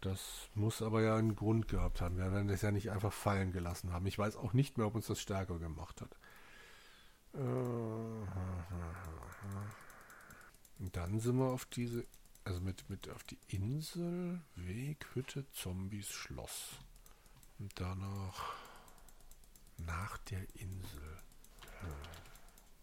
Das 0.00 0.48
muss 0.56 0.82
aber 0.82 1.00
ja 1.00 1.14
einen 1.16 1.36
Grund 1.36 1.68
gehabt 1.68 2.00
haben. 2.00 2.16
Wir 2.16 2.32
werden 2.32 2.48
das 2.48 2.62
ja 2.62 2.72
nicht 2.72 2.90
einfach 2.90 3.12
fallen 3.12 3.52
gelassen 3.52 3.92
haben. 3.92 4.04
Ich 4.06 4.18
weiß 4.18 4.34
auch 4.34 4.52
nicht 4.52 4.78
mehr, 4.78 4.88
ob 4.88 4.96
uns 4.96 5.06
das 5.06 5.20
stärker 5.20 5.60
gemacht 5.60 6.00
hat. 6.00 6.10
Äh, 7.34 7.38
und 10.80 10.90
dann 10.96 11.20
sind 11.20 11.36
wir 11.36 11.52
auf 11.52 11.66
diese, 11.66 12.04
also 12.42 12.60
mit, 12.60 12.90
mit 12.90 13.08
auf 13.10 13.22
die 13.22 13.38
Insel, 13.46 14.40
Weg, 14.56 15.06
Hütte, 15.14 15.46
Zombies, 15.52 16.08
Schloss. 16.08 16.80
Und 17.60 17.70
danach 17.76 18.63
nach 19.78 20.18
der 20.18 20.42
Insel. 20.54 21.18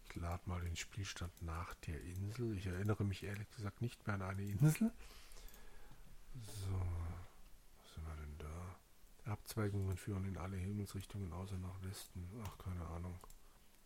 Ich 0.08 0.16
lade 0.16 0.42
mal 0.46 0.60
den 0.60 0.76
Spielstand 0.76 1.32
nach 1.42 1.74
der 1.74 2.00
Insel. 2.02 2.56
Ich 2.56 2.66
erinnere 2.66 3.04
mich 3.04 3.22
ehrlich 3.22 3.50
gesagt 3.50 3.80
nicht 3.80 4.06
mehr 4.06 4.16
an 4.16 4.22
eine 4.22 4.42
Insel. 4.42 4.92
So, 6.34 6.80
was 7.78 7.94
sind 7.94 8.06
wir 8.06 8.16
denn 8.16 8.38
da? 8.38 9.32
Abzweigungen 9.32 9.96
führen 9.96 10.24
in 10.26 10.36
alle 10.36 10.56
Himmelsrichtungen 10.56 11.32
außer 11.32 11.56
nach 11.58 11.82
Westen. 11.82 12.28
Ach, 12.44 12.58
keine 12.58 12.84
Ahnung. 12.88 13.18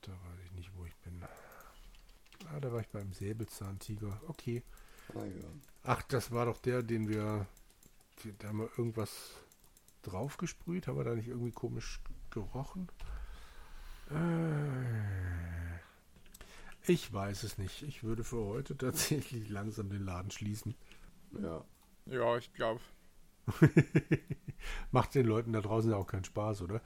Da 0.03 0.12
weiß 0.12 0.40
ich 0.45 0.53
nicht, 0.53 0.71
wo 0.77 0.85
ich 0.85 0.97
bin. 0.97 1.23
Ah, 2.53 2.61
da 2.61 2.73
war 2.73 2.81
ich 2.81 2.88
beim 2.88 3.12
Säbelzahntiger. 3.12 4.21
Okay. 4.29 4.62
Ach, 5.85 6.03
das 6.03 6.33
war 6.33 6.47
doch 6.47 6.59
der, 6.59 6.83
den 6.83 7.09
wir. 7.09 7.47
Da 8.38 8.49
haben 8.49 8.59
wir 8.59 8.71
irgendwas 8.77 9.31
draufgesprüht. 10.03 10.87
Haben 10.87 10.99
wir 10.99 11.05
da 11.05 11.14
nicht 11.14 11.29
irgendwie 11.29 11.53
komisch 11.53 12.01
gerochen? 12.42 12.88
Äh, 14.11 15.81
ich 16.92 17.12
weiß 17.12 17.42
es 17.42 17.59
nicht. 17.59 17.83
Ich 17.83 18.05
würde 18.05 18.25
für 18.25 18.44
heute 18.44 18.77
tatsächlich 18.77 19.49
langsam 19.49 19.88
den 19.90 20.05
Laden 20.05 20.31
schließen. 20.31 20.75
ja. 21.40 21.64
Ja, 22.09 22.37
ich 22.37 22.53
glaube. 22.53 22.81
Macht 24.92 25.14
den 25.16 25.27
Leuten 25.27 25.53
da 25.53 25.61
draußen 25.61 25.90
ja 25.90 25.96
auch 25.96 26.07
keinen 26.07 26.25
Spaß, 26.25 26.62
oder? 26.62 26.81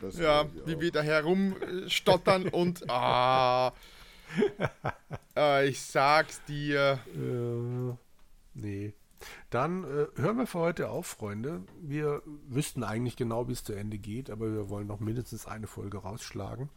Das 0.00 0.16
Ja, 0.16 0.44
glaub 0.44 0.54
ich 0.56 0.66
wie 0.66 0.74
auch. 0.76 0.80
wir 0.80 0.92
da 0.92 1.02
herumstottern 1.02 2.48
und. 2.48 2.84
Ah, 2.88 3.72
äh, 5.36 5.68
ich 5.68 5.80
sag's 5.82 6.42
dir. 6.44 6.98
Äh, 7.14 7.94
nee. 8.54 8.94
Dann 9.50 9.84
äh, 9.84 10.06
hören 10.16 10.38
wir 10.38 10.46
für 10.46 10.58
heute 10.60 10.90
auf, 10.90 11.06
Freunde. 11.06 11.62
Wir 11.80 12.22
wüssten 12.48 12.84
eigentlich 12.84 13.16
genau, 13.16 13.48
wie 13.48 13.52
es 13.52 13.64
zu 13.64 13.72
Ende 13.72 13.98
geht, 13.98 14.30
aber 14.30 14.52
wir 14.52 14.68
wollen 14.68 14.86
noch 14.86 15.00
mindestens 15.00 15.46
eine 15.46 15.66
Folge 15.66 15.98
rausschlagen. 15.98 16.70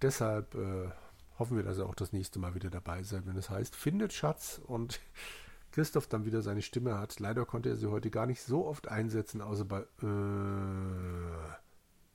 Deshalb 0.00 0.54
äh, 0.54 0.90
hoffen 1.38 1.56
wir, 1.56 1.64
dass 1.64 1.78
ihr 1.78 1.86
auch 1.86 1.94
das 1.94 2.12
nächste 2.12 2.38
Mal 2.38 2.54
wieder 2.54 2.70
dabei 2.70 3.02
seid, 3.02 3.26
wenn 3.26 3.36
es 3.36 3.50
heißt, 3.50 3.74
findet 3.76 4.12
Schatz 4.12 4.60
und 4.66 5.00
Christoph 5.72 6.06
dann 6.06 6.24
wieder 6.26 6.42
seine 6.42 6.62
Stimme 6.62 6.98
hat. 6.98 7.18
Leider 7.20 7.46
konnte 7.46 7.70
er 7.70 7.76
sie 7.76 7.90
heute 7.90 8.10
gar 8.10 8.26
nicht 8.26 8.42
so 8.42 8.66
oft 8.66 8.88
einsetzen, 8.88 9.40
außer 9.40 9.64
bei 9.64 9.80
äh, 10.02 11.52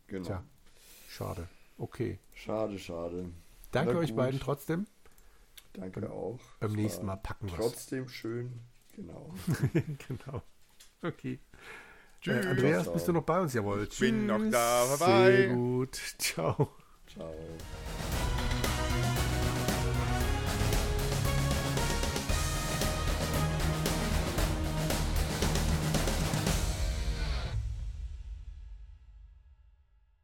Genau. 0.08 0.26
Tja. 0.26 0.44
schade. 1.10 1.48
Okay. 1.78 2.20
Schade, 2.34 2.80
schade. 2.80 3.30
Danke 3.72 3.98
euch 3.98 4.16
beiden 4.16 4.40
trotzdem. 4.40 4.88
Danke 5.74 6.10
auch. 6.12 6.40
Beim 6.60 6.72
Es 6.72 6.76
nächsten 6.76 7.06
Mal 7.06 7.18
packen 7.18 7.48
wir's. 7.52 7.58
Trotzdem 7.58 8.08
schön. 8.10 8.62
Genau. 8.98 9.32
genau. 10.08 10.42
Okay. 11.04 11.40
Tschüss. 12.20 12.46
Äh, 12.46 12.50
Andreas, 12.50 12.84
Ciao. 12.84 12.94
bist 12.94 13.08
du 13.08 13.14
noch 13.14 13.24
bei 13.24 13.40
uns? 13.40 13.54
Jawohl. 13.54 13.88
bin 14.00 14.26
noch 14.26 14.42
da. 14.52 14.86
Tschüss. 14.86 15.00
Bye, 15.00 15.08
bye. 15.08 15.26
Sehr 15.38 15.48
gut. 15.56 15.96
Ciao. 16.18 16.70
Ciao. 17.08 17.34